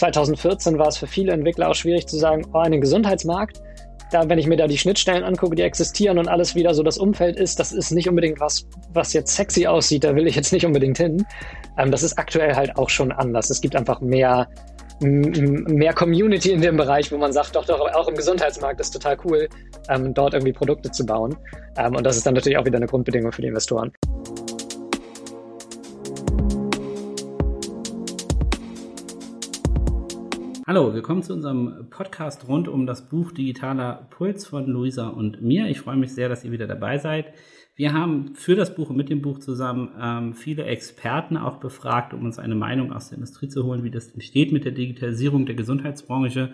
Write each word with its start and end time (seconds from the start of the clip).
2014 0.00 0.78
war 0.78 0.88
es 0.88 0.96
für 0.96 1.06
viele 1.06 1.32
Entwickler 1.32 1.68
auch 1.68 1.74
schwierig 1.74 2.06
zu 2.06 2.16
sagen, 2.16 2.46
oh, 2.52 2.58
einen 2.58 2.80
Gesundheitsmarkt, 2.80 3.60
da, 4.10 4.28
wenn 4.28 4.38
ich 4.38 4.46
mir 4.46 4.56
da 4.56 4.66
die 4.66 4.78
Schnittstellen 4.78 5.22
angucke, 5.22 5.54
die 5.54 5.62
existieren 5.62 6.18
und 6.18 6.26
alles 6.26 6.54
wieder 6.54 6.74
so 6.74 6.82
das 6.82 6.98
Umfeld 6.98 7.36
ist, 7.36 7.60
das 7.60 7.70
ist 7.70 7.92
nicht 7.92 8.08
unbedingt 8.08 8.40
was, 8.40 8.66
was 8.92 9.12
jetzt 9.12 9.36
sexy 9.36 9.66
aussieht, 9.66 10.02
da 10.02 10.16
will 10.16 10.26
ich 10.26 10.34
jetzt 10.34 10.52
nicht 10.52 10.66
unbedingt 10.66 10.96
hin. 10.96 11.24
Ähm, 11.78 11.90
das 11.90 12.02
ist 12.02 12.18
aktuell 12.18 12.56
halt 12.56 12.76
auch 12.76 12.88
schon 12.88 13.12
anders. 13.12 13.50
Es 13.50 13.60
gibt 13.60 13.76
einfach 13.76 14.00
mehr, 14.00 14.48
mehr 15.00 15.92
Community 15.92 16.50
in 16.50 16.60
dem 16.60 16.76
Bereich, 16.76 17.12
wo 17.12 17.18
man 17.18 17.32
sagt, 17.32 17.54
doch, 17.54 17.66
doch, 17.66 17.80
auch 17.80 18.08
im 18.08 18.14
Gesundheitsmarkt 18.14 18.80
ist 18.80 18.90
total 18.90 19.16
cool, 19.24 19.48
ähm, 19.88 20.12
dort 20.14 20.34
irgendwie 20.34 20.52
Produkte 20.52 20.90
zu 20.90 21.04
bauen. 21.06 21.36
Ähm, 21.76 21.94
und 21.94 22.04
das 22.04 22.16
ist 22.16 22.26
dann 22.26 22.34
natürlich 22.34 22.58
auch 22.58 22.64
wieder 22.64 22.78
eine 22.78 22.86
Grundbedingung 22.86 23.32
für 23.32 23.42
die 23.42 23.48
Investoren. 23.48 23.92
Hallo, 30.70 30.94
willkommen 30.94 31.24
zu 31.24 31.32
unserem 31.32 31.88
Podcast 31.90 32.46
rund 32.46 32.68
um 32.68 32.86
das 32.86 33.08
Buch 33.08 33.32
Digitaler 33.32 34.06
Puls 34.10 34.46
von 34.46 34.68
Luisa 34.68 35.08
und 35.08 35.42
mir. 35.42 35.66
Ich 35.66 35.80
freue 35.80 35.96
mich 35.96 36.14
sehr, 36.14 36.28
dass 36.28 36.44
ihr 36.44 36.52
wieder 36.52 36.68
dabei 36.68 36.98
seid. 36.98 37.34
Wir 37.74 37.92
haben 37.92 38.36
für 38.36 38.54
das 38.54 38.76
Buch 38.76 38.88
und 38.90 38.96
mit 38.96 39.10
dem 39.10 39.20
Buch 39.20 39.40
zusammen 39.40 39.90
ähm, 40.00 40.32
viele 40.32 40.62
Experten 40.66 41.36
auch 41.36 41.56
befragt, 41.56 42.14
um 42.14 42.24
uns 42.24 42.38
eine 42.38 42.54
Meinung 42.54 42.92
aus 42.92 43.08
der 43.08 43.16
Industrie 43.16 43.48
zu 43.48 43.64
holen, 43.64 43.82
wie 43.82 43.90
das 43.90 44.10
entsteht 44.10 44.52
mit 44.52 44.64
der 44.64 44.70
Digitalisierung 44.70 45.44
der 45.44 45.56
Gesundheitsbranche. 45.56 46.52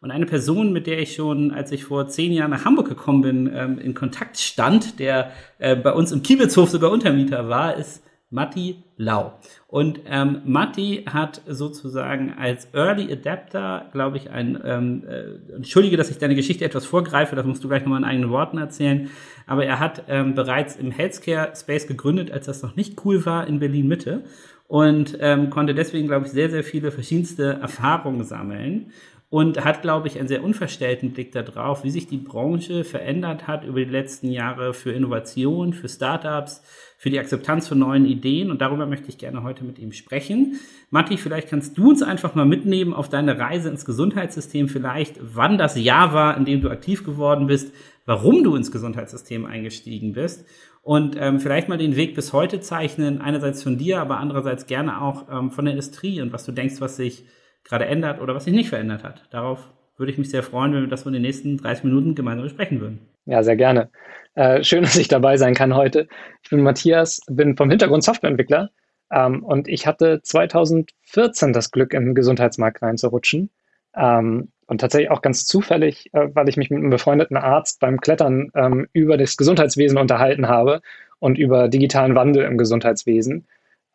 Und 0.00 0.12
eine 0.12 0.26
Person, 0.26 0.72
mit 0.72 0.86
der 0.86 1.00
ich 1.00 1.16
schon, 1.16 1.50
als 1.50 1.72
ich 1.72 1.82
vor 1.82 2.06
zehn 2.06 2.30
Jahren 2.30 2.52
nach 2.52 2.64
Hamburg 2.64 2.88
gekommen 2.88 3.22
bin, 3.22 3.50
ähm, 3.52 3.76
in 3.80 3.92
Kontakt 3.92 4.38
stand, 4.38 5.00
der 5.00 5.32
äh, 5.58 5.74
bei 5.74 5.92
uns 5.92 6.12
im 6.12 6.22
Kiebitzhof 6.22 6.70
sogar 6.70 6.92
Untermieter 6.92 7.48
war, 7.48 7.74
ist 7.74 8.04
Matti 8.30 8.84
Lau. 8.96 9.32
Und 9.68 10.00
ähm, 10.06 10.42
Matti 10.44 11.04
hat 11.10 11.40
sozusagen 11.46 12.34
als 12.38 12.68
Early 12.74 13.10
Adapter, 13.10 13.86
glaube 13.92 14.18
ich, 14.18 14.30
ein, 14.30 14.60
ähm, 14.64 15.04
äh, 15.08 15.54
entschuldige, 15.54 15.96
dass 15.96 16.10
ich 16.10 16.18
deine 16.18 16.34
Geschichte 16.34 16.64
etwas 16.64 16.84
vorgreife, 16.84 17.36
das 17.36 17.46
musst 17.46 17.64
du 17.64 17.68
gleich 17.68 17.82
nochmal 17.82 18.00
in 18.00 18.04
eigenen 18.04 18.30
Worten 18.30 18.58
erzählen, 18.58 19.08
aber 19.46 19.64
er 19.64 19.80
hat 19.80 20.04
ähm, 20.08 20.34
bereits 20.34 20.76
im 20.76 20.90
Healthcare 20.90 21.52
Space 21.56 21.86
gegründet, 21.86 22.30
als 22.30 22.46
das 22.46 22.62
noch 22.62 22.76
nicht 22.76 23.04
cool 23.04 23.24
war 23.24 23.46
in 23.46 23.60
Berlin 23.60 23.88
Mitte 23.88 24.24
und 24.66 25.16
ähm, 25.20 25.48
konnte 25.48 25.74
deswegen, 25.74 26.06
glaube 26.06 26.26
ich, 26.26 26.32
sehr, 26.32 26.50
sehr 26.50 26.64
viele 26.64 26.90
verschiedenste 26.90 27.58
Erfahrungen 27.62 28.24
sammeln 28.24 28.92
und 29.30 29.62
hat, 29.64 29.82
glaube 29.82 30.08
ich, 30.08 30.18
einen 30.18 30.28
sehr 30.28 30.42
unverstellten 30.42 31.12
Blick 31.12 31.32
darauf, 31.32 31.84
wie 31.84 31.90
sich 31.90 32.06
die 32.06 32.16
Branche 32.16 32.84
verändert 32.84 33.46
hat 33.46 33.64
über 33.64 33.80
die 33.80 33.90
letzten 33.90 34.30
Jahre 34.30 34.72
für 34.72 34.92
Innovation, 34.92 35.72
für 35.72 35.88
Startups, 35.88 36.62
für 36.98 37.10
die 37.10 37.18
Akzeptanz 37.20 37.68
von 37.68 37.78
neuen 37.78 38.04
Ideen. 38.04 38.50
Und 38.50 38.60
darüber 38.60 38.84
möchte 38.84 39.08
ich 39.08 39.16
gerne 39.16 39.44
heute 39.44 39.64
mit 39.64 39.78
ihm 39.78 39.92
sprechen. 39.92 40.58
Matti, 40.90 41.16
vielleicht 41.16 41.48
kannst 41.48 41.78
du 41.78 41.88
uns 41.88 42.02
einfach 42.02 42.34
mal 42.34 42.44
mitnehmen 42.44 42.92
auf 42.92 43.08
deine 43.08 43.38
Reise 43.38 43.70
ins 43.70 43.84
Gesundheitssystem, 43.84 44.68
vielleicht 44.68 45.18
wann 45.22 45.56
das 45.56 45.80
Jahr 45.80 46.12
war, 46.12 46.36
in 46.36 46.44
dem 46.44 46.60
du 46.60 46.68
aktiv 46.68 47.04
geworden 47.04 47.46
bist, 47.46 47.72
warum 48.04 48.42
du 48.42 48.56
ins 48.56 48.72
Gesundheitssystem 48.72 49.46
eingestiegen 49.46 50.12
bist 50.12 50.44
und 50.82 51.16
ähm, 51.20 51.38
vielleicht 51.38 51.68
mal 51.68 51.78
den 51.78 51.96
Weg 51.96 52.14
bis 52.14 52.32
heute 52.32 52.60
zeichnen, 52.60 53.20
einerseits 53.20 53.62
von 53.62 53.76
dir, 53.78 54.00
aber 54.00 54.18
andererseits 54.18 54.66
gerne 54.66 55.02
auch 55.02 55.26
ähm, 55.30 55.50
von 55.50 55.66
der 55.66 55.72
Industrie 55.72 56.20
und 56.20 56.32
was 56.32 56.44
du 56.46 56.52
denkst, 56.52 56.80
was 56.80 56.96
sich 56.96 57.26
gerade 57.62 57.84
ändert 57.84 58.20
oder 58.20 58.34
was 58.34 58.44
sich 58.44 58.54
nicht 58.54 58.70
verändert 58.70 59.04
hat. 59.04 59.28
Darauf 59.30 59.70
würde 59.98 60.10
ich 60.10 60.18
mich 60.18 60.30
sehr 60.30 60.42
freuen, 60.42 60.72
wenn 60.72 60.80
wir 60.80 60.88
das 60.88 61.04
in 61.04 61.12
den 61.12 61.22
nächsten 61.22 61.58
30 61.58 61.84
Minuten 61.84 62.14
gemeinsam 62.14 62.44
besprechen 62.44 62.80
würden. 62.80 63.00
Ja, 63.28 63.42
sehr 63.42 63.56
gerne. 63.56 63.90
Äh, 64.34 64.64
schön, 64.64 64.82
dass 64.84 64.96
ich 64.96 65.08
dabei 65.08 65.36
sein 65.36 65.54
kann 65.54 65.74
heute. 65.74 66.08
Ich 66.42 66.50
bin 66.50 66.62
Matthias, 66.62 67.20
bin 67.28 67.56
vom 67.56 67.68
Hintergrund 67.70 68.02
Softwareentwickler 68.02 68.70
ähm, 69.12 69.44
und 69.44 69.68
ich 69.68 69.86
hatte 69.86 70.22
2014 70.22 71.52
das 71.52 71.70
Glück, 71.70 71.90
den 71.90 72.14
Gesundheitsmarkt 72.14 72.82
reinzurutschen. 72.82 73.50
Ähm, 73.94 74.50
und 74.66 74.80
tatsächlich 74.80 75.10
auch 75.10 75.22
ganz 75.22 75.46
zufällig, 75.46 76.10
äh, 76.14 76.28
weil 76.34 76.48
ich 76.48 76.56
mich 76.56 76.70
mit 76.70 76.78
einem 76.78 76.90
befreundeten 76.90 77.36
Arzt 77.36 77.80
beim 77.80 78.00
Klettern 78.00 78.50
ähm, 78.54 78.86
über 78.92 79.16
das 79.16 79.36
Gesundheitswesen 79.36 79.98
unterhalten 79.98 80.48
habe 80.48 80.80
und 81.18 81.38
über 81.38 81.68
digitalen 81.68 82.14
Wandel 82.14 82.44
im 82.44 82.58
Gesundheitswesen 82.58 83.46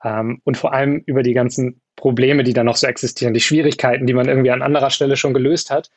ähm, 0.03 0.41
und 0.44 0.57
vor 0.57 0.73
allem 0.73 1.01
über 1.05 1.23
die 1.23 1.33
ganzen 1.33 1.81
Probleme, 1.95 2.44
die 2.44 2.53
da 2.53 2.63
noch 2.63 2.75
so 2.75 2.88
existieren, 2.88 3.33
die 3.33 3.39
Schwierigkeiten, 3.39 4.05
die 4.05 4.13
man 4.13 4.27
irgendwie 4.27 4.51
an 4.51 4.61
anderer 4.61 4.89
Stelle 4.89 5.15
schon 5.15 5.33
gelöst 5.33 5.71
hat. 5.71 5.89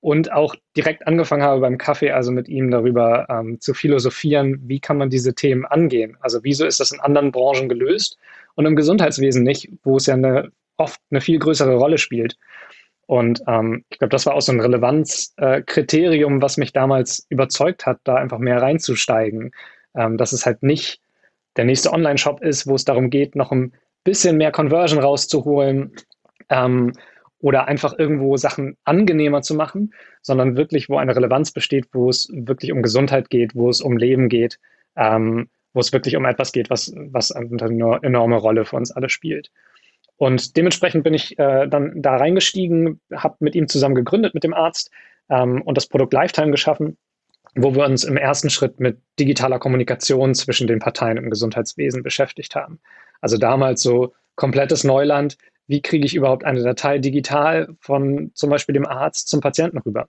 Und 0.00 0.32
auch 0.32 0.54
direkt 0.76 1.06
angefangen 1.06 1.42
habe 1.42 1.60
beim 1.60 1.76
Kaffee, 1.76 2.10
also 2.10 2.32
mit 2.32 2.48
ihm 2.48 2.70
darüber 2.70 3.26
ähm, 3.28 3.60
zu 3.60 3.74
philosophieren, 3.74 4.58
wie 4.66 4.80
kann 4.80 4.96
man 4.96 5.10
diese 5.10 5.34
Themen 5.34 5.66
angehen? 5.66 6.16
Also 6.20 6.42
wieso 6.42 6.64
ist 6.64 6.80
das 6.80 6.92
in 6.92 7.00
anderen 7.00 7.32
Branchen 7.32 7.68
gelöst 7.68 8.16
und 8.54 8.64
im 8.64 8.76
Gesundheitswesen 8.76 9.42
nicht, 9.42 9.68
wo 9.82 9.98
es 9.98 10.06
ja 10.06 10.14
eine, 10.14 10.52
oft 10.78 11.00
eine 11.10 11.20
viel 11.20 11.38
größere 11.38 11.74
Rolle 11.74 11.98
spielt. 11.98 12.36
Und 13.06 13.42
ähm, 13.46 13.84
ich 13.90 13.98
glaube, 13.98 14.12
das 14.12 14.24
war 14.24 14.34
auch 14.34 14.40
so 14.40 14.52
ein 14.52 14.60
Relevanzkriterium, 14.60 16.38
äh, 16.38 16.42
was 16.42 16.56
mich 16.56 16.72
damals 16.72 17.26
überzeugt 17.28 17.84
hat, 17.84 17.98
da 18.04 18.14
einfach 18.14 18.38
mehr 18.38 18.62
reinzusteigen. 18.62 19.50
Ähm, 19.94 20.16
dass 20.16 20.32
es 20.32 20.46
halt 20.46 20.62
nicht 20.62 21.00
der 21.56 21.64
nächste 21.64 21.92
Online-Shop 21.92 22.40
ist, 22.42 22.66
wo 22.66 22.76
es 22.76 22.84
darum 22.84 23.10
geht, 23.10 23.34
noch 23.34 23.50
ein 23.50 23.72
bisschen 24.04 24.36
mehr 24.36 24.52
Conversion 24.52 25.00
rauszuholen 25.00 25.92
ähm, 26.48 26.92
oder 27.40 27.68
einfach 27.68 27.98
irgendwo 27.98 28.36
Sachen 28.36 28.76
angenehmer 28.84 29.42
zu 29.42 29.54
machen, 29.54 29.92
sondern 30.22 30.56
wirklich, 30.56 30.88
wo 30.88 30.98
eine 30.98 31.16
Relevanz 31.16 31.52
besteht, 31.52 31.86
wo 31.92 32.08
es 32.08 32.28
wirklich 32.32 32.72
um 32.72 32.82
Gesundheit 32.82 33.30
geht, 33.30 33.54
wo 33.54 33.68
es 33.68 33.80
um 33.80 33.96
Leben 33.96 34.28
geht, 34.28 34.58
ähm, 34.96 35.48
wo 35.72 35.80
es 35.80 35.92
wirklich 35.92 36.16
um 36.16 36.24
etwas 36.24 36.52
geht, 36.52 36.70
was, 36.70 36.92
was 36.94 37.32
eine 37.32 37.98
enorme 38.02 38.36
Rolle 38.36 38.64
für 38.64 38.76
uns 38.76 38.90
alle 38.90 39.08
spielt. 39.08 39.50
Und 40.16 40.56
dementsprechend 40.56 41.02
bin 41.02 41.14
ich 41.14 41.38
äh, 41.38 41.66
dann 41.66 42.02
da 42.02 42.16
reingestiegen, 42.16 43.00
habe 43.14 43.36
mit 43.40 43.54
ihm 43.54 43.68
zusammen 43.68 43.94
gegründet, 43.94 44.34
mit 44.34 44.44
dem 44.44 44.52
Arzt 44.52 44.90
ähm, 45.30 45.62
und 45.62 45.78
das 45.78 45.86
Produkt 45.86 46.12
Lifetime 46.12 46.50
geschaffen, 46.50 46.98
wo 47.54 47.74
wir 47.74 47.86
uns 47.86 48.04
im 48.04 48.18
ersten 48.18 48.50
Schritt 48.50 48.80
mit 48.80 48.98
digitaler 49.18 49.58
Kommunikation 49.58 50.34
zwischen 50.34 50.66
den 50.66 50.78
Parteien 50.78 51.16
im 51.16 51.30
Gesundheitswesen 51.30 52.02
beschäftigt 52.02 52.54
haben. 52.54 52.80
Also 53.22 53.38
damals 53.38 53.82
so 53.82 54.12
komplettes 54.34 54.84
Neuland. 54.84 55.36
Wie 55.70 55.82
kriege 55.82 56.04
ich 56.04 56.16
überhaupt 56.16 56.42
eine 56.42 56.64
Datei 56.64 56.98
digital 56.98 57.68
von 57.78 58.32
zum 58.34 58.50
Beispiel 58.50 58.72
dem 58.72 58.84
Arzt 58.84 59.28
zum 59.28 59.40
Patienten 59.40 59.78
rüber? 59.78 60.08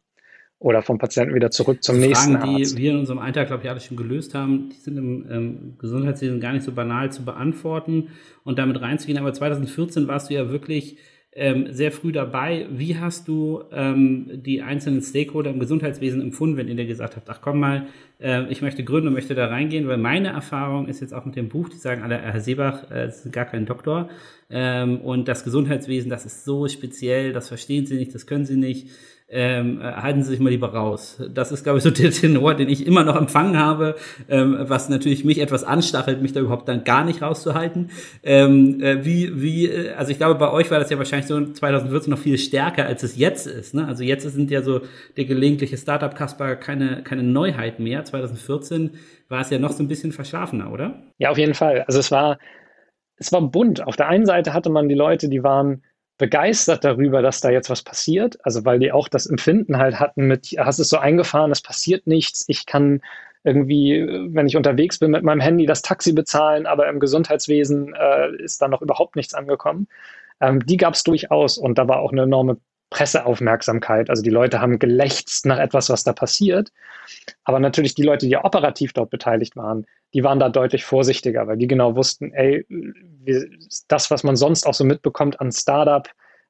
Oder 0.58 0.82
vom 0.82 0.98
Patienten 0.98 1.36
wieder 1.36 1.52
zurück 1.52 1.84
zum 1.84 1.98
Fragen, 1.98 2.08
nächsten 2.08 2.36
Arzt. 2.36 2.78
die 2.78 2.82
wir 2.82 2.92
in 2.92 2.98
unserem 2.98 3.20
Alltag, 3.20 3.46
glaube 3.46 3.64
ich, 3.64 3.70
alle 3.70 3.80
schon 3.80 3.96
gelöst 3.96 4.34
haben, 4.34 4.70
die 4.72 4.78
sind 4.78 4.98
im 4.98 5.28
ähm, 5.30 5.76
Gesundheitswesen 5.78 6.40
gar 6.40 6.54
nicht 6.54 6.64
so 6.64 6.72
banal 6.72 7.12
zu 7.12 7.24
beantworten 7.24 8.10
und 8.44 8.58
damit 8.58 8.82
reinzugehen. 8.82 9.20
Aber 9.20 9.34
2014 9.34 10.08
warst 10.08 10.32
du 10.32 10.34
ja 10.34 10.50
wirklich 10.50 10.98
ähm, 11.34 11.72
sehr 11.72 11.92
früh 11.92 12.12
dabei. 12.12 12.68
Wie 12.70 12.98
hast 12.98 13.28
du 13.28 13.64
ähm, 13.72 14.30
die 14.34 14.62
einzelnen 14.62 15.02
Stakeholder 15.02 15.50
im 15.52 15.60
Gesundheitswesen 15.60 16.22
empfunden, 16.22 16.58
wenn 16.58 16.68
ihr 16.68 16.76
dir 16.76 16.86
gesagt 16.86 17.16
habt, 17.16 17.30
ach 17.30 17.40
komm 17.42 17.60
mal, 17.60 17.88
äh, 18.20 18.52
ich 18.52 18.62
möchte 18.62 18.84
gründen 18.84 19.08
und 19.08 19.14
möchte 19.14 19.34
da 19.34 19.48
reingehen? 19.48 19.88
Weil 19.88 19.98
meine 19.98 20.30
Erfahrung 20.30 20.88
ist 20.88 21.00
jetzt 21.00 21.14
auch 21.14 21.26
mit 21.26 21.38
dem 21.38 21.48
Buch, 21.48 21.70
die 21.70 21.78
sagen 21.78 22.04
alle, 22.04 22.18
Herr 22.18 22.42
Seebach 22.42 22.92
äh, 22.92 23.08
ist 23.08 23.32
gar 23.32 23.46
kein 23.46 23.66
Doktor. 23.66 24.10
Ähm, 24.50 25.00
und 25.00 25.30
das 25.30 25.46
Gesundheitswesen, 25.46 26.10
das 26.10 26.26
ist 26.26 26.44
so 26.44 26.68
speziell, 26.68 27.32
das 27.32 27.48
verstehen 27.48 27.86
Sie 27.86 27.96
nicht, 27.96 28.14
das 28.14 28.28
können 28.28 28.46
Sie 28.46 28.58
nicht 28.58 28.90
ähm, 29.32 29.80
äh, 29.82 29.86
halten 29.86 30.24
Sie 30.24 30.30
sich 30.30 30.40
mal 30.42 30.50
lieber 30.50 30.74
raus. 30.74 31.22
Das 31.34 31.54
ist, 31.54 31.64
glaube 31.64 31.78
ich, 31.78 31.84
so 31.84 31.90
der 31.90 32.12
Tenor, 32.12 32.54
den 32.54 32.68
ich 32.68 32.86
immer 32.86 33.04
noch 33.04 33.16
empfangen 33.16 33.58
habe, 33.58 33.96
ähm, 34.30 34.58
was 34.60 34.90
natürlich 34.90 35.24
mich 35.24 35.40
etwas 35.40 35.64
anstachelt, 35.64 36.22
mich 36.22 36.34
da 36.34 36.42
überhaupt 36.42 36.68
dann 36.68 36.84
gar 36.84 37.06
nicht 37.06 37.22
rauszuhalten. 37.22 37.92
Ähm, 38.24 38.82
äh, 38.82 39.06
wie, 39.06 39.42
wie, 39.42 39.68
äh, 39.68 39.94
also 39.94 40.12
ich 40.12 40.18
glaube, 40.18 40.36
bei 40.36 40.52
euch 40.52 40.70
war 40.70 40.80
das 40.80 40.90
ja 40.90 40.98
wahrscheinlich 40.98 41.28
so 41.28 41.46
2014 41.46 42.12
noch 42.12 42.20
viel 42.20 42.38
stärker, 42.38 42.86
als 42.86 43.04
es 43.04 43.18
jetzt 43.18 43.48
ist. 43.48 43.74
Ne? 43.74 43.88
Also 43.88 44.04
jetzt 44.04 44.24
sind 44.24 44.52
ja 44.52 44.62
so 44.62 44.82
der 45.16 45.26
gelegentliche 45.26 45.78
Startup-Kasper 45.78 46.58
keine, 46.58 47.02
keine 47.04 47.24
Neuheit 47.24 47.80
mehr. 47.80 48.04
2014 48.04 48.92
war 49.30 49.42
es 49.42 49.50
ja 49.50 49.60
noch 49.60 49.72
so 49.72 49.82
ein 49.82 49.88
bisschen 49.88 50.12
verschlafener, 50.12 50.74
oder? 50.74 51.04
Ja, 51.20 51.30
auf 51.30 51.38
jeden 51.38 51.54
Fall. 51.54 51.86
Also 51.88 52.00
es 52.00 52.12
war, 52.12 52.38
es 53.16 53.32
war 53.32 53.42
bunt. 53.42 53.82
Auf 53.88 53.96
der 53.96 54.10
einen 54.10 54.26
Seite 54.26 54.54
hatte 54.54 54.70
man 54.70 54.90
die 54.90 54.96
Leute, 54.96 55.30
die 55.30 55.42
waren 55.42 55.84
begeistert 56.22 56.84
darüber, 56.84 57.24
dass 57.24 57.42
da 57.42 57.50
jetzt 57.50 57.72
was 57.72 57.82
passiert. 57.82 58.38
Also 58.46 58.64
weil 58.64 58.78
die 58.78 58.92
auch 58.92 59.08
das 59.08 59.26
Empfinden 59.26 59.80
halt 59.80 60.00
hatten 60.00 60.28
mit, 60.28 60.56
hast 60.60 60.78
es 60.78 60.88
so 60.88 61.00
eingefahren, 61.00 61.52
es 61.52 61.64
passiert 61.64 62.06
nichts, 62.06 62.46
ich 62.48 62.68
kann 62.68 63.02
irgendwie, 63.44 64.06
wenn 64.30 64.46
ich 64.46 64.56
unterwegs 64.56 65.00
bin 65.00 65.10
mit 65.10 65.24
meinem 65.24 65.42
Handy, 65.42 65.66
das 65.66 65.82
Taxi 65.82 66.14
bezahlen, 66.14 66.68
aber 66.68 66.88
im 66.90 67.00
Gesundheitswesen 67.00 67.96
äh, 67.96 68.36
ist 68.36 68.62
da 68.62 68.68
noch 68.68 68.84
überhaupt 68.84 69.16
nichts 69.16 69.34
angekommen. 69.34 69.88
Ähm, 70.40 70.64
die 70.64 70.78
gab 70.78 70.94
es 70.94 71.02
durchaus 71.02 71.58
und 71.58 71.80
da 71.80 71.88
war 71.88 72.02
auch 72.02 72.12
eine 72.12 72.22
enorme 72.22 72.58
Presseaufmerksamkeit. 72.92 74.12
Also 74.12 74.22
die 74.22 74.30
Leute 74.30 74.62
haben 74.62 74.78
gelächzt 74.78 75.48
nach 75.48 75.58
etwas, 75.58 75.90
was 75.90 76.04
da 76.04 76.14
passiert. 76.14 76.72
Aber 77.44 77.60
natürlich 77.60 77.96
die 77.96 78.04
Leute, 78.04 78.28
die 78.28 78.38
operativ 78.38 78.94
dort 78.94 79.10
beteiligt 79.10 79.56
waren, 79.56 79.88
die 80.14 80.24
waren 80.24 80.40
da 80.40 80.50
deutlich 80.50 80.86
vorsichtiger, 80.86 81.48
weil 81.48 81.58
die 81.58 81.68
genau 81.68 81.96
wussten, 81.96 82.32
ey, 82.34 82.68
das, 83.88 84.12
was 84.12 84.24
man 84.24 84.36
sonst 84.36 84.68
auch 84.68 84.74
so 84.74 84.84
mitbekommt 84.84 85.40
an 85.40 85.52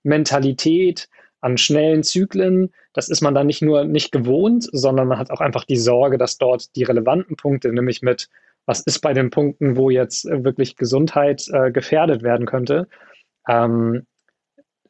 Startup-Mentalität, 0.04 1.08
an 1.44 1.58
schnellen 1.58 2.04
Zyklen, 2.04 2.72
das 2.94 3.10
ist 3.10 3.22
man 3.22 3.34
dann 3.34 3.48
nicht 3.48 3.64
nur 3.64 3.84
nicht 3.86 4.12
gewohnt, 4.12 4.70
sondern 4.72 5.08
man 5.08 5.18
hat 5.18 5.32
auch 5.32 5.42
einfach 5.42 5.66
die 5.66 5.78
Sorge, 5.78 6.20
dass 6.20 6.38
dort 6.38 6.76
die 6.76 6.84
relevanten 6.84 7.36
Punkte, 7.36 7.74
nämlich 7.74 8.04
mit, 8.04 8.30
was 8.68 8.82
ist 8.82 9.00
bei 9.00 9.14
den 9.14 9.32
Punkten, 9.32 9.76
wo 9.76 9.90
jetzt 9.90 10.26
wirklich 10.26 10.76
Gesundheit 10.76 11.48
äh, 11.52 11.72
gefährdet 11.72 12.22
werden 12.22 12.46
könnte, 12.46 12.88
ähm, 13.48 14.06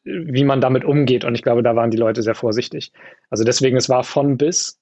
wie 0.04 0.44
man 0.44 0.60
damit 0.60 0.84
umgeht. 0.84 1.24
Und 1.24 1.34
ich 1.34 1.42
glaube, 1.42 1.62
da 1.62 1.74
waren 1.74 1.90
die 1.90 1.96
Leute 1.96 2.22
sehr 2.22 2.34
vorsichtig. 2.34 2.92
Also 3.30 3.44
deswegen, 3.44 3.78
es 3.78 3.88
war 3.88 4.04
von 4.04 4.36
bis. 4.36 4.78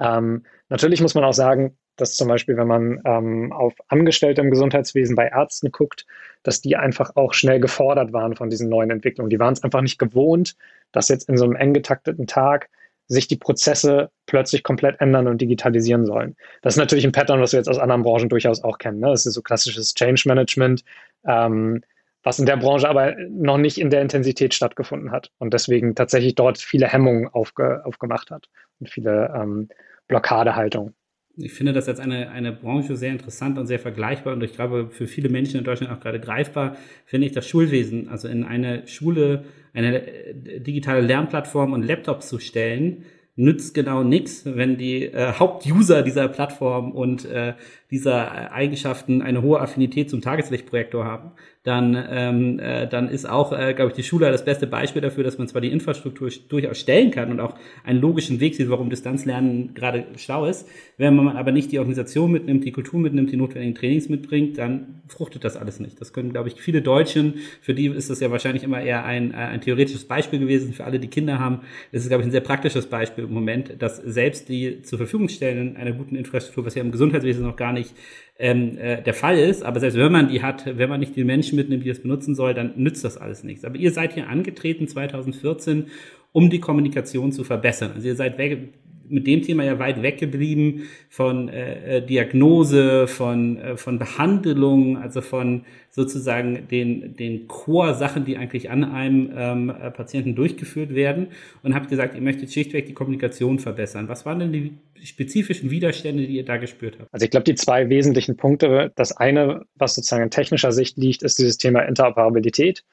Ähm, 0.00 0.44
natürlich 0.68 1.00
muss 1.00 1.14
man 1.14 1.24
auch 1.24 1.34
sagen, 1.34 1.78
dass 1.96 2.14
zum 2.14 2.28
Beispiel, 2.28 2.56
wenn 2.56 2.66
man 2.66 3.00
ähm, 3.04 3.52
auf 3.52 3.74
Angestellte 3.88 4.40
im 4.42 4.50
Gesundheitswesen 4.50 5.16
bei 5.16 5.28
Ärzten 5.28 5.72
guckt, 5.72 6.06
dass 6.42 6.60
die 6.60 6.76
einfach 6.76 7.16
auch 7.16 7.34
schnell 7.34 7.60
gefordert 7.60 8.12
waren 8.12 8.36
von 8.36 8.50
diesen 8.50 8.68
neuen 8.68 8.90
Entwicklungen. 8.90 9.30
Die 9.30 9.38
waren 9.38 9.54
es 9.54 9.64
einfach 9.64 9.80
nicht 9.80 9.98
gewohnt, 9.98 10.56
dass 10.92 11.08
jetzt 11.08 11.28
in 11.28 11.36
so 11.36 11.44
einem 11.44 11.56
eng 11.56 11.74
getakteten 11.74 12.26
Tag 12.26 12.68
sich 13.08 13.28
die 13.28 13.36
Prozesse 13.36 14.10
plötzlich 14.26 14.62
komplett 14.62 15.00
ändern 15.00 15.28
und 15.28 15.40
digitalisieren 15.40 16.06
sollen. 16.06 16.36
Das 16.62 16.74
ist 16.74 16.78
natürlich 16.78 17.04
ein 17.04 17.12
Pattern, 17.12 17.40
was 17.40 17.52
wir 17.52 17.58
jetzt 17.58 17.68
aus 17.68 17.78
anderen 17.78 18.02
Branchen 18.02 18.28
durchaus 18.28 18.62
auch 18.64 18.78
kennen. 18.78 19.00
Ne? 19.00 19.08
Das 19.08 19.26
ist 19.26 19.34
so 19.34 19.42
klassisches 19.42 19.94
Change 19.94 20.22
Management, 20.26 20.82
ähm, 21.26 21.82
was 22.24 22.40
in 22.40 22.46
der 22.46 22.56
Branche 22.56 22.88
aber 22.88 23.14
noch 23.30 23.58
nicht 23.58 23.78
in 23.78 23.90
der 23.90 24.02
Intensität 24.02 24.54
stattgefunden 24.54 25.12
hat 25.12 25.30
und 25.38 25.54
deswegen 25.54 25.94
tatsächlich 25.94 26.34
dort 26.34 26.58
viele 26.58 26.88
Hemmungen 26.88 27.28
aufge 27.28 27.84
aufgemacht 27.84 28.32
hat 28.32 28.48
und 28.80 28.90
viele 28.90 29.32
ähm, 29.36 29.68
Blockadehaltungen 30.08 30.94
ich 31.36 31.52
finde 31.52 31.72
das 31.72 31.88
als 31.88 32.00
eine, 32.00 32.30
eine 32.30 32.52
Branche 32.52 32.96
sehr 32.96 33.12
interessant 33.12 33.58
und 33.58 33.66
sehr 33.66 33.78
vergleichbar 33.78 34.32
und 34.32 34.42
ich 34.42 34.54
glaube 34.54 34.88
für 34.90 35.06
viele 35.06 35.28
Menschen 35.28 35.58
in 35.58 35.64
Deutschland 35.64 35.92
auch 35.92 36.00
gerade 36.00 36.20
greifbar, 36.20 36.76
finde 37.04 37.26
ich 37.26 37.32
das 37.32 37.46
Schulwesen, 37.46 38.08
also 38.08 38.28
in 38.28 38.44
eine 38.44 38.86
Schule, 38.88 39.44
eine 39.74 40.02
digitale 40.34 41.02
Lernplattform 41.02 41.74
und 41.74 41.82
Laptops 41.82 42.28
zu 42.28 42.38
stellen, 42.38 43.04
nützt 43.36 43.74
genau 43.74 44.02
nichts, 44.02 44.42
wenn 44.46 44.78
die 44.78 45.04
äh, 45.04 45.34
Hauptuser 45.38 46.02
dieser 46.02 46.26
Plattform 46.28 46.92
und 46.92 47.26
äh, 47.26 47.52
dieser 47.90 48.50
Eigenschaften 48.52 49.22
eine 49.22 49.42
hohe 49.42 49.60
Affinität 49.60 50.10
zum 50.10 50.20
Tageslichtprojektor 50.20 51.04
haben, 51.04 51.32
dann, 51.62 51.96
ähm, 52.10 52.58
äh, 52.58 52.88
dann 52.88 53.08
ist 53.08 53.28
auch, 53.28 53.52
äh, 53.52 53.74
glaube 53.74 53.90
ich, 53.90 53.96
die 53.96 54.02
Schule 54.02 54.30
das 54.30 54.44
beste 54.44 54.66
Beispiel 54.66 55.02
dafür, 55.02 55.24
dass 55.24 55.36
man 55.36 55.48
zwar 55.48 55.60
die 55.60 55.70
Infrastruktur 55.70 56.30
durchaus 56.48 56.78
stellen 56.78 57.10
kann 57.10 57.30
und 57.30 57.40
auch 57.40 57.54
einen 57.84 58.00
logischen 58.00 58.40
Weg 58.40 58.54
sieht, 58.54 58.70
warum 58.70 58.88
Distanzlernen 58.88 59.74
gerade 59.74 60.04
schlau 60.16 60.46
ist. 60.46 60.68
Wenn 60.96 61.14
man 61.16 61.36
aber 61.36 61.52
nicht 61.52 61.72
die 61.72 61.78
Organisation 61.78 62.30
mitnimmt, 62.30 62.64
die 62.64 62.72
Kultur 62.72 63.00
mitnimmt, 63.00 63.32
die 63.32 63.36
notwendigen 63.36 63.74
Trainings 63.74 64.08
mitbringt, 64.08 64.58
dann 64.58 65.02
fruchtet 65.08 65.44
das 65.44 65.56
alles 65.56 65.80
nicht. 65.80 66.00
Das 66.00 66.12
können, 66.12 66.32
glaube 66.32 66.48
ich, 66.48 66.60
viele 66.60 66.82
Deutschen, 66.82 67.34
für 67.60 67.74
die 67.74 67.86
ist 67.86 68.10
das 68.10 68.20
ja 68.20 68.30
wahrscheinlich 68.30 68.62
immer 68.62 68.80
eher 68.80 69.04
ein, 69.04 69.32
äh, 69.32 69.36
ein 69.36 69.60
theoretisches 69.60 70.04
Beispiel 70.04 70.38
gewesen. 70.38 70.72
Für 70.72 70.84
alle, 70.84 70.98
die 70.98 71.08
Kinder 71.08 71.38
haben, 71.38 71.60
ist 71.90 72.02
es, 72.02 72.08
glaube 72.08 72.22
ich, 72.22 72.28
ein 72.28 72.32
sehr 72.32 72.40
praktisches 72.40 72.86
Beispiel 72.86 73.25
im 73.26 73.34
Moment, 73.34 73.80
dass 73.80 73.96
selbst 73.96 74.48
die 74.48 74.82
zur 74.82 74.98
Verfügung 74.98 75.28
stellen 75.28 75.76
einer 75.76 75.92
guten 75.92 76.16
Infrastruktur, 76.16 76.64
was 76.64 76.74
ja 76.74 76.82
im 76.82 76.92
Gesundheitswesen 76.92 77.44
noch 77.44 77.56
gar 77.56 77.72
nicht 77.72 77.94
ähm, 78.38 78.78
äh, 78.78 79.02
der 79.02 79.14
Fall 79.14 79.38
ist. 79.38 79.62
Aber 79.62 79.80
selbst 79.80 79.96
wenn 79.96 80.12
man 80.12 80.28
die 80.28 80.42
hat, 80.42 80.78
wenn 80.78 80.88
man 80.88 81.00
nicht 81.00 81.16
die 81.16 81.24
Menschen 81.24 81.56
mitnimmt, 81.56 81.84
die 81.84 81.88
das 81.88 82.00
benutzen 82.00 82.34
soll, 82.34 82.54
dann 82.54 82.72
nützt 82.76 83.04
das 83.04 83.16
alles 83.16 83.44
nichts. 83.44 83.64
Aber 83.64 83.76
ihr 83.76 83.90
seid 83.92 84.14
hier 84.14 84.28
angetreten 84.28 84.88
2014, 84.88 85.86
um 86.32 86.50
die 86.50 86.60
Kommunikation 86.60 87.32
zu 87.32 87.44
verbessern. 87.44 87.92
Also 87.94 88.08
ihr 88.08 88.16
seid 88.16 88.38
weg, 88.38 88.72
mit 89.08 89.26
dem 89.26 89.42
Thema 89.42 89.64
ja 89.64 89.78
weit 89.78 90.02
weggeblieben 90.02 90.82
von 91.08 91.48
äh, 91.48 91.98
äh, 91.98 92.06
Diagnose, 92.06 93.06
von, 93.06 93.58
äh, 93.58 93.76
von 93.76 93.98
Behandlung, 93.98 94.98
also 94.98 95.20
von 95.20 95.64
sozusagen 95.90 96.68
den, 96.68 97.16
den 97.16 97.48
Core-Sachen, 97.48 98.24
die 98.24 98.36
eigentlich 98.36 98.70
an 98.70 98.84
einem 98.84 99.30
ähm, 99.34 99.70
äh, 99.70 99.90
Patienten 99.90 100.34
durchgeführt 100.34 100.94
werden 100.94 101.28
und 101.62 101.74
habt 101.74 101.88
gesagt, 101.88 102.14
ihr 102.14 102.20
möchtet 102.20 102.52
schlichtweg 102.52 102.86
die 102.86 102.92
Kommunikation 102.92 103.58
verbessern. 103.58 104.08
Was 104.08 104.26
waren 104.26 104.40
denn 104.40 104.52
die 104.52 104.72
spezifischen 105.02 105.70
Widerstände, 105.70 106.26
die 106.26 106.36
ihr 106.36 106.44
da 106.44 106.58
gespürt 106.58 106.98
habt? 106.98 107.08
Also 107.12 107.24
ich 107.24 107.30
glaube, 107.30 107.44
die 107.44 107.54
zwei 107.54 107.88
wesentlichen 107.88 108.36
Punkte, 108.36 108.92
das 108.94 109.16
eine, 109.16 109.62
was 109.74 109.94
sozusagen 109.94 110.24
in 110.24 110.30
technischer 110.30 110.72
Sicht 110.72 110.98
liegt, 110.98 111.22
ist 111.22 111.38
dieses 111.38 111.56
Thema 111.56 111.80
Interoperabilität. 111.80 112.84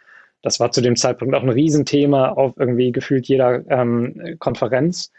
Das 0.41 0.59
war 0.59 0.71
zu 0.71 0.81
dem 0.81 0.95
Zeitpunkt 0.95 1.33
auch 1.35 1.43
ein 1.43 1.49
Riesenthema 1.49 2.29
auf 2.29 2.53
irgendwie 2.57 2.91
gefühlt 2.91 3.27
jeder 3.27 3.65
ähm, 3.69 4.37
Konferenz 4.39 5.11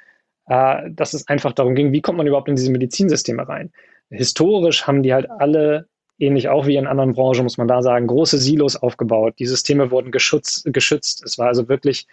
äh, 0.46 0.90
dass 0.90 1.14
es 1.14 1.28
einfach 1.28 1.52
darum 1.52 1.74
ging, 1.74 1.92
wie 1.92 2.02
kommt 2.02 2.18
man 2.18 2.26
überhaupt 2.26 2.48
in 2.48 2.56
diese 2.56 2.70
Medizinsysteme 2.70 3.48
rein. 3.48 3.72
Historisch 4.10 4.86
haben 4.86 5.02
die 5.02 5.14
halt 5.14 5.30
alle, 5.30 5.88
ähnlich 6.18 6.48
auch 6.48 6.66
wie 6.66 6.76
in 6.76 6.86
anderen 6.86 7.14
Branchen, 7.14 7.42
muss 7.42 7.58
man 7.58 7.68
da 7.68 7.82
sagen, 7.82 8.06
große 8.06 8.38
Silos 8.38 8.76
aufgebaut. 8.76 9.34
Die 9.38 9.46
Systeme 9.46 9.90
wurden 9.90 10.12
geschützt. 10.12 10.64
geschützt. 10.72 11.24
Es 11.24 11.38
war 11.38 11.48
also 11.48 11.68
wirklich 11.68 12.06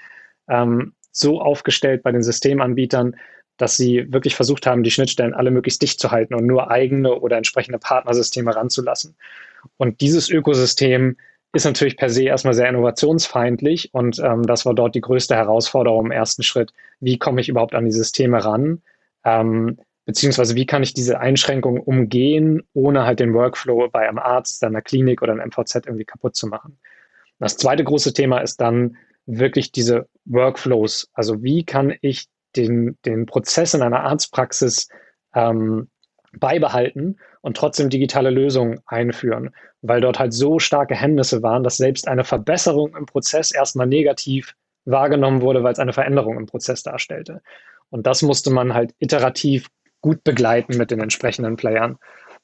ähm, 0.48 0.94
so 1.12 1.42
aufgestellt 1.42 2.04
bei 2.04 2.12
den 2.12 2.24
Systemanbietern, 2.24 3.16
dass 3.58 3.78
sie 3.78 4.12
wirklich 4.12 4.36
versucht 4.36 4.66
haben, 4.66 4.84
die 4.84 4.92
Schnittstellen 4.92 5.34
alle 5.34 5.52
möglichst 5.52 5.82
dicht 5.82 6.00
zu 6.00 6.10
halten 6.10 6.34
und 6.34 6.46
nur 6.46 6.72
eigene 6.72 7.20
oder 7.20 7.38
entsprechende 7.38 7.78
Partnersysteme 7.78 8.56
ranzulassen. 8.56 9.16
Und 9.78 10.02
dieses 10.02 10.30
Ökosystem 10.30 11.18
ist 11.54 11.66
natürlich 11.66 11.98
per 11.98 12.10
se 12.10 12.24
erstmal 12.24 12.54
sehr 12.54 12.70
innovationsfeindlich 12.70 13.94
und 13.94 14.20
ähm, 14.20 14.44
das 14.44 14.66
war 14.66 14.74
dort 14.74 14.96
die 14.96 15.02
größte 15.02 15.36
Herausforderung 15.36 16.06
im 16.06 16.12
ersten 16.12 16.44
Schritt. 16.44 16.72
Wie 17.00 17.18
komme 17.18 17.42
ich 17.42 17.50
überhaupt 17.50 17.76
an 17.76 17.86
die 17.86 17.92
Systeme 17.92 18.44
ran? 18.44 18.82
Ähm, 19.26 19.78
beziehungsweise 20.06 20.56
wie 20.56 20.66
kann 20.66 20.84
ich 20.84 20.94
diese 20.94 21.20
Einschränkungen 21.20 21.82
umgehen, 21.82 22.64
ohne 22.74 23.06
halt 23.06 23.20
den 23.20 23.34
Workflow 23.34 23.90
bei 23.90 24.08
einem 24.08 24.20
Arzt, 24.20 24.64
einer 24.64 24.82
Klinik 24.82 25.22
oder 25.22 25.34
einem 25.34 25.48
MVZ 25.50 25.86
irgendwie 25.86 26.06
kaputt 26.06 26.36
zu 26.36 26.48
machen. 26.48 26.80
Das 27.40 27.58
zweite 27.58 27.84
große 27.84 28.14
Thema 28.14 28.40
ist 28.40 28.62
dann 28.62 28.98
wirklich 29.26 29.72
diese 29.72 30.08
Workflows. 30.26 31.10
Also 31.14 31.44
wie 31.44 31.64
kann 31.66 31.94
ich 32.02 32.28
den, 32.56 32.98
den 33.06 33.26
Prozess 33.26 33.74
in 33.74 33.82
einer 33.82 34.04
Arztpraxis 34.04 34.90
ähm, 35.34 35.90
beibehalten 36.34 37.18
und 37.42 37.58
trotzdem 37.58 37.90
digitale 37.90 38.30
Lösungen 38.30 38.80
einführen, 38.86 39.52
weil 39.82 40.02
dort 40.02 40.20
halt 40.20 40.34
so 40.34 40.60
starke 40.60 40.96
Hemmnisse 40.96 41.44
waren, 41.44 41.64
dass 41.64 41.78
selbst 41.78 42.08
eine 42.08 42.24
Verbesserung 42.24 42.96
im 42.96 43.06
Prozess 43.06 43.52
erstmal 43.52 43.88
negativ 43.88 44.56
wahrgenommen 44.86 45.42
wurde, 45.42 45.64
weil 45.64 45.74
es 45.74 45.80
eine 45.80 45.94
Veränderung 45.94 46.38
im 46.38 46.46
Prozess 46.46 46.84
darstellte. 46.84 47.42
Und 47.90 48.08
das 48.08 48.22
musste 48.22 48.52
man 48.52 48.74
halt 48.74 48.94
iterativ 49.00 49.68
gut 50.02 50.24
begleiten 50.24 50.78
mit 50.78 50.92
den 50.92 51.02
entsprechenden 51.02 51.56
Playern. 51.56 51.98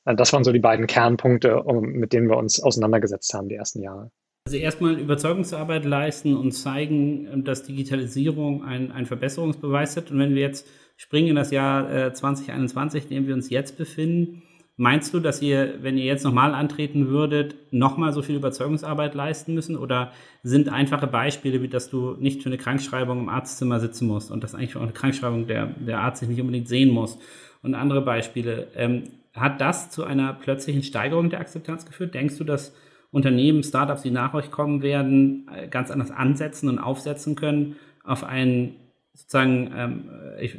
Äh, 0.06 0.16
das 0.16 0.34
waren 0.34 0.44
so 0.44 0.52
die 0.52 0.60
beiden 0.60 0.88
Kernpunkte, 0.88 1.64
mit 1.82 2.14
denen 2.14 2.30
wir 2.30 2.38
uns 2.38 2.62
auseinandergesetzt 2.62 3.34
haben 3.34 3.50
die 3.50 3.56
ersten 3.56 3.82
Jahre. 3.82 4.12
Also 4.48 4.58
erstmal 4.58 4.98
Überzeugungsarbeit 4.98 5.84
leisten 5.84 6.36
und 6.36 6.54
zeigen, 6.54 7.44
dass 7.44 7.64
Digitalisierung 7.64 8.64
ein, 8.64 8.94
ein 8.94 9.06
Verbesserungsbeweis 9.06 9.98
hat. 9.98 10.10
Und 10.10 10.20
wenn 10.20 10.36
wir 10.36 10.42
jetzt 10.42 10.68
springen 10.96 11.28
in 11.28 11.36
das 11.36 11.52
Jahr 11.52 11.92
äh, 11.92 12.14
2021, 12.14 13.04
in 13.06 13.10
dem 13.10 13.28
wir 13.28 13.34
uns 13.34 13.50
jetzt 13.50 13.78
befinden, 13.78 14.44
Meinst 14.80 15.12
du, 15.12 15.20
dass 15.20 15.42
ihr, 15.42 15.82
wenn 15.82 15.98
ihr 15.98 16.06
jetzt 16.06 16.24
nochmal 16.24 16.54
antreten 16.54 17.08
würdet, 17.08 17.56
nochmal 17.74 18.14
so 18.14 18.22
viel 18.22 18.36
Überzeugungsarbeit 18.36 19.16
leisten 19.16 19.56
müssen? 19.56 19.76
Oder 19.76 20.12
sind 20.44 20.70
einfache 20.70 21.08
Beispiele, 21.08 21.64
wie 21.64 21.68
dass 21.68 21.90
du 21.90 22.12
nicht 22.20 22.44
für 22.44 22.50
eine 22.50 22.60
Krankschreibung 22.60 23.20
im 23.20 23.30
Arztzimmer 23.30 23.80
sitzen 23.80 24.08
musst 24.08 24.30
und 24.30 24.44
dass 24.44 24.54
eigentlich 24.54 24.76
auch 24.76 24.84
eine 24.84 24.92
Krankschreibung 24.92 25.48
der, 25.48 25.66
der 25.66 26.02
Arzt 26.02 26.20
sich 26.20 26.30
nicht 26.30 26.42
unbedingt 26.42 26.68
sehen 26.68 26.92
muss? 26.92 27.18
Und 27.64 27.74
andere 27.74 28.02
Beispiele. 28.02 28.68
Ähm, 28.76 29.06
hat 29.34 29.62
das 29.62 29.90
zu 29.90 30.04
einer 30.04 30.34
plötzlichen 30.34 30.84
Steigerung 30.84 31.32
der 31.32 31.40
Akzeptanz 31.40 31.88
geführt? 31.88 32.14
Denkst 32.14 32.38
du, 32.38 32.44
dass 32.44 32.76
Unternehmen, 33.12 33.64
Startups, 33.64 34.04
die 34.04 34.12
nach 34.12 34.36
euch 34.36 34.52
kommen 34.52 34.84
werden, 34.84 35.50
äh, 35.56 35.68
ganz 35.68 35.90
anders 35.90 36.12
ansetzen 36.12 36.70
und 36.70 36.78
aufsetzen 36.78 37.36
können 37.36 37.78
auf 38.04 38.24
einen 38.24 38.76
sozusagen, 39.14 39.72
ähm, 39.76 40.10
ich, 40.40 40.56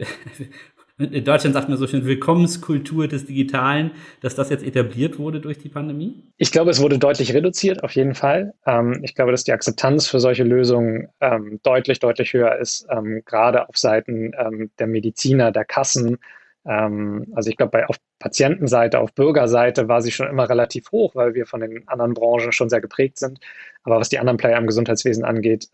in 0.99 1.25
Deutschland 1.25 1.55
sagt 1.55 1.69
man 1.69 1.79
so 1.79 1.87
schön 1.87 2.05
Willkommenskultur 2.05 3.07
des 3.07 3.27
Digitalen, 3.27 3.93
dass 4.21 4.35
das 4.35 4.51
jetzt 4.51 4.65
etabliert 4.65 5.19
wurde 5.19 5.41
durch 5.41 5.59
die 5.59 5.69
Pandemie? 5.69 6.25
Ich 6.37 6.51
glaube, 6.51 6.71
es 6.71 6.83
wurde 6.83 6.99
deutlich 6.99 7.33
reduziert, 7.35 7.85
auf 7.85 7.93
jeden 7.93 8.15
Fall. 8.15 8.55
Ähm, 8.67 8.99
ich 9.03 9.15
glaube, 9.15 9.31
dass 9.31 9.45
die 9.45 9.53
Akzeptanz 9.53 10.09
für 10.09 10.19
solche 10.19 10.43
Lösungen 10.43 11.09
ähm, 11.21 11.61
deutlich, 11.63 12.01
deutlich 12.01 12.33
höher 12.33 12.57
ist, 12.57 12.87
ähm, 12.91 13.23
gerade 13.25 13.69
auf 13.69 13.77
Seiten 13.77 14.33
der 14.79 14.87
Mediziner, 14.87 15.53
der 15.53 15.65
Kassen. 15.65 16.19
Also 16.65 17.49
ich 17.49 17.57
glaube, 17.57 17.89
auf 17.89 17.97
Patientenseite, 18.19 18.99
auf 18.99 19.15
Bürgerseite 19.15 19.89
war 19.89 20.03
sie 20.03 20.11
schon 20.11 20.29
immer 20.29 20.51
relativ 20.51 20.91
hoch, 20.93 21.15
weil 21.15 21.35
wir 21.35 21.47
von 21.47 21.61
den 21.61 21.87
anderen 21.89 22.13
Branchen 22.13 22.53
schon 22.53 22.69
sehr 22.69 22.81
geprägt 22.81 23.19
sind. 23.19 23.39
Aber 23.85 23.99
was 23.99 24.11
die 24.11 24.19
anderen 24.19 24.37
Player 24.37 24.59
im 24.59 24.67
Gesundheitswesen 24.67 25.25
angeht, 25.25 25.69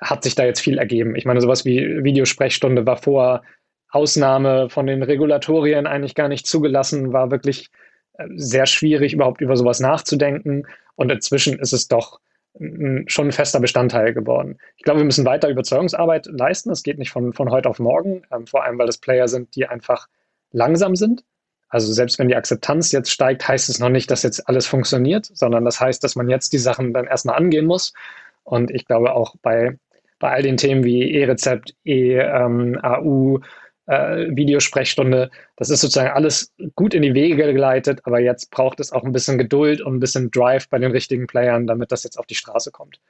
hat 0.00 0.24
sich 0.24 0.34
da 0.34 0.44
jetzt 0.44 0.60
viel 0.60 0.78
ergeben. 0.78 1.16
Ich 1.16 1.24
meine, 1.24 1.40
sowas 1.40 1.64
wie 1.64 2.04
Videosprechstunde 2.04 2.84
war 2.84 2.98
vor 2.98 3.42
Ausnahme 3.90 4.68
von 4.70 4.86
den 4.86 5.02
Regulatorien 5.02 5.86
eigentlich 5.86 6.14
gar 6.14 6.28
nicht 6.28 6.46
zugelassen, 6.46 7.12
war 7.12 7.30
wirklich 7.30 7.70
äh, 8.14 8.26
sehr 8.36 8.66
schwierig, 8.66 9.12
überhaupt 9.12 9.40
über 9.40 9.56
sowas 9.56 9.80
nachzudenken. 9.80 10.66
Und 10.96 11.10
inzwischen 11.10 11.58
ist 11.58 11.72
es 11.72 11.88
doch 11.88 12.20
schon 13.06 13.28
ein 13.28 13.32
fester 13.32 13.60
Bestandteil 13.60 14.12
geworden. 14.12 14.58
Ich 14.76 14.82
glaube, 14.82 15.00
wir 15.00 15.04
müssen 15.04 15.24
weiter 15.24 15.48
Überzeugungsarbeit 15.48 16.26
leisten. 16.26 16.70
Das 16.70 16.82
geht 16.82 16.98
nicht 16.98 17.10
von, 17.10 17.32
von 17.32 17.50
heute 17.50 17.68
auf 17.68 17.78
morgen, 17.78 18.22
ähm, 18.32 18.46
vor 18.46 18.64
allem 18.64 18.78
weil 18.78 18.86
das 18.86 18.98
Player 18.98 19.28
sind, 19.28 19.54
die 19.54 19.66
einfach 19.66 20.08
langsam 20.50 20.96
sind. 20.96 21.24
Also 21.68 21.92
selbst 21.92 22.18
wenn 22.18 22.28
die 22.28 22.36
Akzeptanz 22.36 22.90
jetzt 22.92 23.10
steigt, 23.10 23.46
heißt 23.46 23.68
es 23.68 23.78
noch 23.78 23.90
nicht, 23.90 24.10
dass 24.10 24.22
jetzt 24.22 24.48
alles 24.48 24.66
funktioniert, 24.66 25.26
sondern 25.26 25.64
das 25.64 25.80
heißt, 25.80 26.02
dass 26.02 26.16
man 26.16 26.28
jetzt 26.28 26.52
die 26.52 26.58
Sachen 26.58 26.92
dann 26.92 27.06
erstmal 27.06 27.36
angehen 27.36 27.66
muss. 27.66 27.92
Und 28.42 28.70
ich 28.70 28.86
glaube 28.86 29.12
auch 29.12 29.36
bei, 29.42 29.78
bei 30.18 30.30
all 30.30 30.42
den 30.42 30.56
Themen 30.56 30.82
wie 30.82 31.12
E-Rezept, 31.12 31.76
E-AU, 31.84 33.36
ähm, 33.36 33.44
äh, 33.88 34.28
Videosprechstunde. 34.36 35.30
Das 35.56 35.70
ist 35.70 35.80
sozusagen 35.80 36.10
alles 36.10 36.52
gut 36.76 36.94
in 36.94 37.02
die 37.02 37.14
Wege 37.14 37.36
geleitet, 37.52 38.00
aber 38.04 38.20
jetzt 38.20 38.50
braucht 38.50 38.80
es 38.80 38.92
auch 38.92 39.02
ein 39.02 39.12
bisschen 39.12 39.38
Geduld 39.38 39.80
und 39.80 39.96
ein 39.96 40.00
bisschen 40.00 40.30
Drive 40.30 40.68
bei 40.68 40.78
den 40.78 40.92
richtigen 40.92 41.26
Playern, 41.26 41.66
damit 41.66 41.90
das 41.90 42.04
jetzt 42.04 42.18
auf 42.18 42.26
die 42.26 42.34
Straße 42.34 42.70
kommt. 42.70 43.00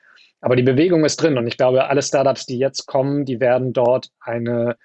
aber 0.40 0.56
die 0.56 0.62
Bewegung 0.62 1.04
ist 1.04 1.16
drin 1.16 1.36
und 1.36 1.46
ich 1.48 1.56
glaube, 1.56 1.88
alle 1.88 2.02
Startups, 2.02 2.46
die 2.46 2.58
jetzt 2.58 2.86
kommen, 2.86 3.24
die 3.24 3.40
werden 3.40 3.72
dort 3.72 4.10
eine 4.20 4.76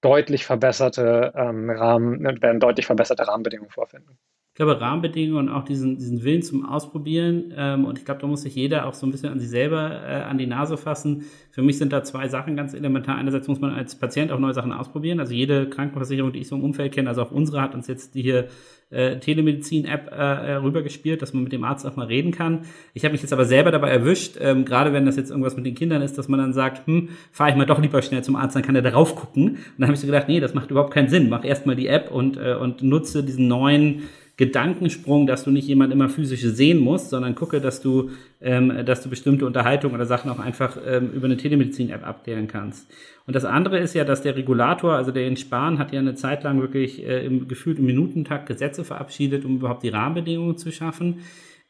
deutlich 0.00 0.46
verbesserte 0.46 1.32
ähm, 1.36 1.70
Rahmen, 1.70 2.22
werden 2.42 2.60
deutlich 2.60 2.86
verbesserte 2.86 3.28
Rahmenbedingungen 3.28 3.70
vorfinden. 3.70 4.18
Ich 4.56 4.58
glaube, 4.58 4.80
Rahmenbedingungen 4.80 5.50
und 5.50 5.54
auch 5.54 5.64
diesen, 5.64 5.98
diesen 5.98 6.24
Willen 6.24 6.40
zum 6.40 6.64
Ausprobieren. 6.64 7.52
Ähm, 7.54 7.84
und 7.84 7.98
ich 7.98 8.06
glaube, 8.06 8.22
da 8.22 8.26
muss 8.26 8.40
sich 8.40 8.54
jeder 8.54 8.86
auch 8.86 8.94
so 8.94 9.06
ein 9.06 9.10
bisschen 9.10 9.28
an 9.28 9.38
sich 9.38 9.50
selber 9.50 10.00
äh, 10.02 10.22
an 10.22 10.38
die 10.38 10.46
Nase 10.46 10.78
fassen. 10.78 11.26
Für 11.50 11.60
mich 11.60 11.76
sind 11.76 11.92
da 11.92 12.02
zwei 12.04 12.26
Sachen 12.28 12.56
ganz 12.56 12.72
elementar. 12.72 13.16
Einerseits 13.16 13.48
muss 13.48 13.60
man 13.60 13.74
als 13.74 13.98
Patient 13.98 14.32
auch 14.32 14.38
neue 14.38 14.54
Sachen 14.54 14.72
ausprobieren. 14.72 15.20
Also 15.20 15.34
jede 15.34 15.68
Krankenversicherung, 15.68 16.32
die 16.32 16.38
ich 16.38 16.48
so 16.48 16.56
im 16.56 16.64
Umfeld 16.64 16.94
kenne, 16.94 17.10
also 17.10 17.20
auch 17.20 17.32
unsere, 17.32 17.60
hat 17.60 17.74
uns 17.74 17.86
jetzt 17.86 18.14
die 18.14 18.22
hier 18.22 18.48
äh, 18.88 19.18
Telemedizin-App 19.18 20.10
äh, 20.10 20.52
rübergespielt, 20.54 21.20
dass 21.20 21.34
man 21.34 21.42
mit 21.42 21.52
dem 21.52 21.62
Arzt 21.62 21.86
auch 21.86 21.96
mal 21.96 22.06
reden 22.06 22.32
kann. 22.32 22.60
Ich 22.94 23.04
habe 23.04 23.12
mich 23.12 23.20
jetzt 23.20 23.34
aber 23.34 23.44
selber 23.44 23.70
dabei 23.70 23.90
erwischt, 23.90 24.38
ähm, 24.40 24.64
gerade 24.64 24.94
wenn 24.94 25.04
das 25.04 25.16
jetzt 25.16 25.28
irgendwas 25.28 25.56
mit 25.56 25.66
den 25.66 25.74
Kindern 25.74 26.00
ist, 26.00 26.16
dass 26.16 26.28
man 26.28 26.40
dann 26.40 26.54
sagt, 26.54 26.86
hm, 26.86 27.10
fahre 27.30 27.50
ich 27.50 27.56
mal 27.56 27.66
doch 27.66 27.82
lieber 27.82 28.00
schnell 28.00 28.24
zum 28.24 28.36
Arzt, 28.36 28.56
dann 28.56 28.62
kann 28.62 28.74
er 28.74 28.80
darauf 28.80 29.16
gucken. 29.16 29.50
Und 29.50 29.58
dann 29.76 29.88
habe 29.88 29.94
ich 29.94 30.00
so 30.00 30.06
gedacht, 30.06 30.28
nee, 30.28 30.40
das 30.40 30.54
macht 30.54 30.70
überhaupt 30.70 30.94
keinen 30.94 31.08
Sinn. 31.08 31.28
Mach 31.28 31.44
erstmal 31.44 31.76
die 31.76 31.88
App 31.88 32.10
und, 32.10 32.38
äh, 32.38 32.54
und 32.54 32.82
nutze 32.82 33.22
diesen 33.22 33.48
neuen 33.48 34.04
Gedankensprung, 34.36 35.26
dass 35.26 35.44
du 35.44 35.50
nicht 35.50 35.66
jemand 35.66 35.92
immer 35.92 36.10
physisch 36.10 36.42
sehen 36.42 36.78
musst, 36.78 37.08
sondern 37.08 37.34
gucke, 37.34 37.60
dass 37.60 37.80
du, 37.80 38.10
ähm, 38.42 38.84
dass 38.84 39.02
du 39.02 39.08
bestimmte 39.08 39.46
Unterhaltungen 39.46 39.94
oder 39.94 40.04
Sachen 40.04 40.30
auch 40.30 40.38
einfach 40.38 40.76
ähm, 40.86 41.10
über 41.12 41.24
eine 41.24 41.38
Telemedizin-App 41.38 42.06
abklären 42.06 42.46
kannst. 42.46 42.86
Und 43.26 43.34
das 43.34 43.46
andere 43.46 43.78
ist 43.78 43.94
ja, 43.94 44.04
dass 44.04 44.20
der 44.20 44.36
Regulator, 44.36 44.92
also 44.92 45.10
der 45.10 45.26
in 45.26 45.38
Spahn, 45.38 45.78
hat 45.78 45.92
ja 45.92 46.00
eine 46.00 46.14
Zeit 46.14 46.44
lang 46.44 46.60
wirklich 46.60 47.02
äh, 47.02 47.24
im 47.24 47.48
gefühlten 47.48 47.86
Minutentakt 47.86 48.46
Gesetze 48.46 48.84
verabschiedet, 48.84 49.46
um 49.46 49.56
überhaupt 49.56 49.82
die 49.82 49.88
Rahmenbedingungen 49.88 50.58
zu 50.58 50.70
schaffen. 50.70 51.20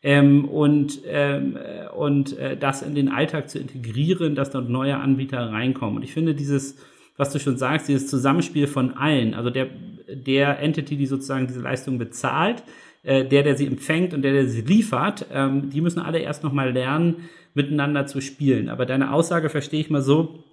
Ähm, 0.03 0.45
und 0.45 1.01
ähm, 1.07 1.57
und 1.97 2.37
äh, 2.39 2.57
das 2.57 2.83
in 2.83 2.95
den 2.95 3.09
Alltag 3.09 3.49
zu 3.49 3.59
integrieren, 3.59 4.35
dass 4.35 4.51
dort 4.51 4.69
neue 4.69 4.97
Anbieter 4.97 5.39
reinkommen. 5.39 5.97
Und 5.97 6.03
ich 6.03 6.13
finde 6.13 6.35
dieses 6.35 6.77
was 7.17 7.33
du 7.33 7.39
schon 7.39 7.57
sagst, 7.57 7.89
dieses 7.89 8.09
Zusammenspiel 8.09 8.67
von 8.67 8.97
allen, 8.97 9.35
also 9.35 9.51
der, 9.51 9.69
der 10.09 10.59
Entity, 10.61 10.97
die 10.97 11.07
sozusagen 11.07 11.47
diese 11.47 11.61
Leistung 11.61 11.99
bezahlt, 11.99 12.63
äh, 13.03 13.25
der, 13.25 13.43
der 13.43 13.57
sie 13.57 13.67
empfängt 13.67 14.15
und 14.15 14.23
der, 14.23 14.33
der 14.33 14.49
sie 14.49 14.63
liefert, 14.63 15.27
ähm, 15.33 15.71
die 15.71 15.81
müssen 15.81 16.01
alle 16.01 16.19
erst 16.19 16.45
nochmal 16.45 16.73
lernen, 16.73 17.29
miteinander 17.55 18.07
zu 18.07 18.21
spielen. 18.21 18.69
Aber 18.69 18.85
deine 18.85 19.13
Aussage 19.13 19.49
verstehe 19.49 19.81
ich 19.81 19.91
mal 19.91 20.03
so, 20.03 20.45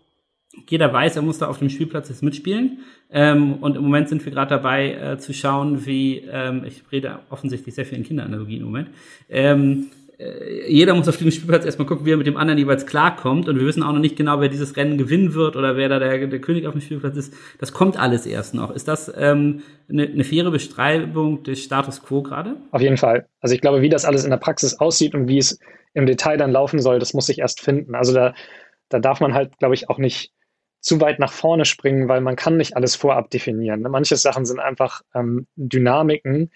jeder 0.70 0.94
weiß, 0.94 1.16
er 1.16 1.22
muss 1.24 1.40
da 1.40 1.48
auf 1.48 1.60
dem 1.60 1.70
Spielplatz 1.70 2.10
jetzt 2.10 2.22
mitspielen. 2.22 2.80
Ähm, 3.10 3.56
und 3.56 3.76
im 3.76 3.84
Moment 3.84 4.10
sind 4.10 4.24
wir 4.24 4.32
gerade 4.32 4.50
dabei 4.50 4.94
äh, 4.94 5.18
zu 5.18 5.34
schauen, 5.34 5.86
wie, 5.86 6.20
ähm, 6.32 6.64
ich 6.66 6.84
rede 6.92 7.20
offensichtlich 7.30 7.76
sehr 7.76 7.86
viel 7.86 7.98
in 7.98 8.04
Kinderanalogien 8.04 8.60
im 8.60 8.66
Moment, 8.66 8.90
ähm, 9.30 9.88
äh, 10.03 10.03
jeder 10.68 10.94
muss 10.94 11.08
auf 11.08 11.18
dem 11.18 11.32
Spielplatz 11.32 11.66
erstmal 11.66 11.88
gucken, 11.88 12.06
wie 12.06 12.12
er 12.12 12.18
mit 12.18 12.28
dem 12.28 12.38
anderen 12.38 12.60
jeweils 12.60 12.86
klarkommt. 12.86 13.48
Und 13.48 13.60
wir 13.60 13.66
wissen 13.66 13.84
auch 13.84 13.92
noch 13.92 14.00
nicht 14.00 14.16
genau, 14.16 14.40
wer 14.42 14.50
dieses 14.50 14.78
Rennen 14.78 14.98
gewinnen 14.98 15.34
wird 15.34 15.56
oder 15.56 15.76
wer 15.76 15.90
da 15.90 16.00
der, 16.00 16.28
der 16.28 16.42
König 16.42 16.68
auf 16.68 16.74
dem 16.74 16.82
Spielplatz 16.82 17.18
ist. 17.18 17.34
Das 17.60 17.74
kommt 17.74 17.98
alles 17.98 18.26
erst 18.26 18.54
noch. 18.54 18.72
Ist 18.72 18.88
das 18.88 19.12
ähm, 19.16 19.62
eine, 19.90 20.04
eine 20.04 20.24
faire 20.24 20.52
Beschreibung 20.52 21.44
des 21.44 21.64
Status 21.64 22.04
quo 22.04 22.22
gerade? 22.22 22.58
Auf 22.72 22.82
jeden 22.82 22.98
Fall. 22.98 23.28
Also 23.42 23.56
ich 23.56 23.62
glaube, 23.62 23.82
wie 23.82 23.90
das 23.90 24.06
alles 24.06 24.24
in 24.24 24.30
der 24.30 24.38
Praxis 24.38 24.80
aussieht 24.80 25.16
und 25.16 25.28
wie 25.28 25.40
es 25.40 25.60
im 25.94 26.06
Detail 26.06 26.38
dann 26.38 26.52
laufen 26.52 26.80
soll, 26.80 27.00
das 27.00 27.14
muss 27.14 27.26
sich 27.26 27.40
erst 27.40 27.62
finden. 27.62 27.96
Also 27.96 28.14
da, 28.14 28.34
da 28.90 29.00
darf 29.00 29.20
man 29.20 29.34
halt, 29.34 29.58
glaube 29.60 29.76
ich, 29.76 29.90
auch 29.90 29.98
nicht 29.98 30.32
zu 30.80 31.00
weit 31.00 31.20
nach 31.20 31.32
vorne 31.32 31.66
springen, 31.66 32.08
weil 32.08 32.22
man 32.22 32.36
kann 32.36 32.58
nicht 32.58 32.76
alles 32.76 32.96
vorab 32.96 33.30
definieren. 33.30 33.82
Manche 33.82 34.18
Sachen 34.18 34.46
sind 34.46 34.60
einfach 34.60 35.02
ähm, 35.16 35.48
Dynamiken, 35.56 36.52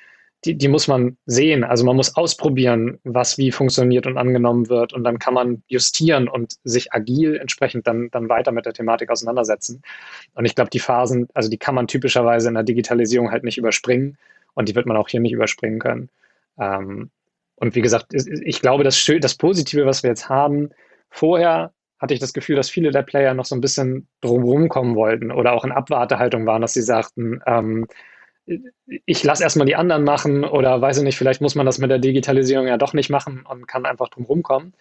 die, 0.48 0.58
die 0.58 0.68
muss 0.70 0.88
man 0.88 1.18
sehen. 1.26 1.64
Also 1.64 1.86
man 1.86 1.96
muss 1.96 2.16
ausprobieren, 2.16 3.00
was 3.04 3.38
wie 3.38 3.52
funktioniert 3.52 4.08
und 4.08 4.18
angenommen 4.18 4.70
wird. 4.70 4.94
Und 4.94 5.04
dann 5.04 5.20
kann 5.20 5.34
man 5.34 5.64
justieren 5.68 6.30
und 6.30 6.56
sich 6.64 6.94
agil 6.94 7.36
entsprechend 7.36 7.86
dann, 7.86 8.10
dann 8.12 8.30
weiter 8.30 8.52
mit 8.52 8.66
der 8.66 8.74
Thematik 8.74 9.10
auseinandersetzen. 9.10 9.82
Und 10.34 10.46
ich 10.46 10.56
glaube, 10.56 10.70
die 10.70 10.80
Phasen, 10.80 11.28
also 11.34 11.50
die 11.50 11.58
kann 11.58 11.76
man 11.76 11.88
typischerweise 11.88 12.48
in 12.48 12.54
der 12.54 12.64
Digitalisierung 12.64 13.32
halt 13.32 13.44
nicht 13.44 13.58
überspringen. 13.58 14.18
Und 14.54 14.70
die 14.70 14.76
wird 14.76 14.86
man 14.86 14.98
auch 14.98 15.10
hier 15.10 15.20
nicht 15.20 15.34
überspringen 15.34 15.80
können. 15.80 16.10
Ähm, 16.58 17.12
und 17.58 17.76
wie 17.76 17.82
gesagt, 17.82 18.14
ich 18.14 18.62
glaube, 18.62 18.84
das, 18.84 19.04
das 19.20 19.36
Positive, 19.36 19.86
was 19.86 20.04
wir 20.04 20.10
jetzt 20.10 20.30
haben, 20.30 20.70
vorher 21.10 21.74
hatte 22.00 22.14
ich 22.14 22.20
das 22.20 22.34
Gefühl, 22.34 22.56
dass 22.56 22.70
viele 22.70 22.92
der 22.92 23.02
Player 23.02 23.34
noch 23.34 23.46
so 23.46 23.56
ein 23.56 23.62
bisschen 23.62 24.08
drumherum 24.22 24.70
kommen 24.70 24.96
wollten 24.96 25.32
oder 25.32 25.54
auch 25.54 25.66
in 25.66 25.72
Abwartehaltung 25.72 26.46
waren, 26.46 26.62
dass 26.62 26.74
sie 26.74 26.84
sagten, 26.84 27.42
ähm, 27.46 27.88
ich 29.06 29.24
lasse 29.24 29.44
erstmal 29.44 29.68
die 29.68 29.76
anderen 29.76 30.04
machen 30.04 30.44
oder 30.44 30.82
weiß 30.82 30.98
ich 30.98 31.04
nicht, 31.04 31.18
vielleicht 31.18 31.42
muss 31.42 31.56
man 31.56 31.66
das 31.66 31.80
mit 31.80 31.92
der 31.92 32.00
Digitalisierung 32.00 32.68
ja 32.68 32.78
doch 32.78 32.94
nicht 32.94 33.10
machen 33.10 33.46
und 33.48 33.68
kann 33.68 33.86
einfach 33.86 34.10
drum 34.10 34.26
rumkommen. 34.26 34.74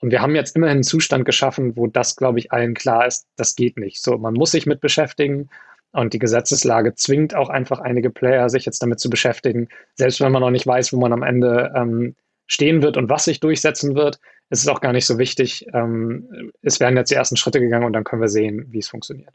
Und 0.00 0.10
wir 0.10 0.20
haben 0.20 0.34
jetzt 0.34 0.56
immerhin 0.56 0.78
einen 0.78 0.82
Zustand 0.82 1.24
geschaffen, 1.24 1.76
wo 1.76 1.86
das, 1.86 2.16
glaube 2.16 2.38
ich, 2.38 2.50
allen 2.50 2.74
klar 2.74 3.06
ist, 3.06 3.26
das 3.36 3.54
geht 3.54 3.76
nicht. 3.76 4.02
So, 4.02 4.18
man 4.18 4.34
muss 4.34 4.50
sich 4.50 4.66
mit 4.66 4.80
beschäftigen 4.80 5.48
und 5.92 6.12
die 6.12 6.18
Gesetzeslage 6.18 6.94
zwingt 6.94 7.34
auch 7.34 7.50
einfach 7.50 7.78
einige 7.78 8.10
Player, 8.10 8.48
sich 8.48 8.64
jetzt 8.64 8.82
damit 8.82 8.98
zu 8.98 9.10
beschäftigen. 9.10 9.68
Selbst 9.94 10.20
wenn 10.20 10.32
man 10.32 10.42
noch 10.42 10.50
nicht 10.50 10.66
weiß, 10.66 10.92
wo 10.92 10.98
man 10.98 11.12
am 11.12 11.22
Ende 11.22 11.72
ähm, 11.76 12.16
stehen 12.46 12.82
wird 12.82 12.96
und 12.96 13.10
was 13.10 13.24
sich 13.24 13.40
durchsetzen 13.40 13.94
wird, 13.94 14.18
ist 14.50 14.62
es 14.62 14.68
auch 14.68 14.80
gar 14.80 14.92
nicht 14.92 15.06
so 15.06 15.18
wichtig. 15.18 15.66
Ähm, 15.72 16.52
es 16.62 16.80
werden 16.80 16.96
jetzt 16.96 17.10
die 17.10 17.14
ersten 17.14 17.36
Schritte 17.36 17.60
gegangen 17.60 17.84
und 17.84 17.92
dann 17.92 18.04
können 18.04 18.22
wir 18.22 18.28
sehen, 18.28 18.66
wie 18.70 18.78
es 18.78 18.88
funktioniert. 18.88 19.34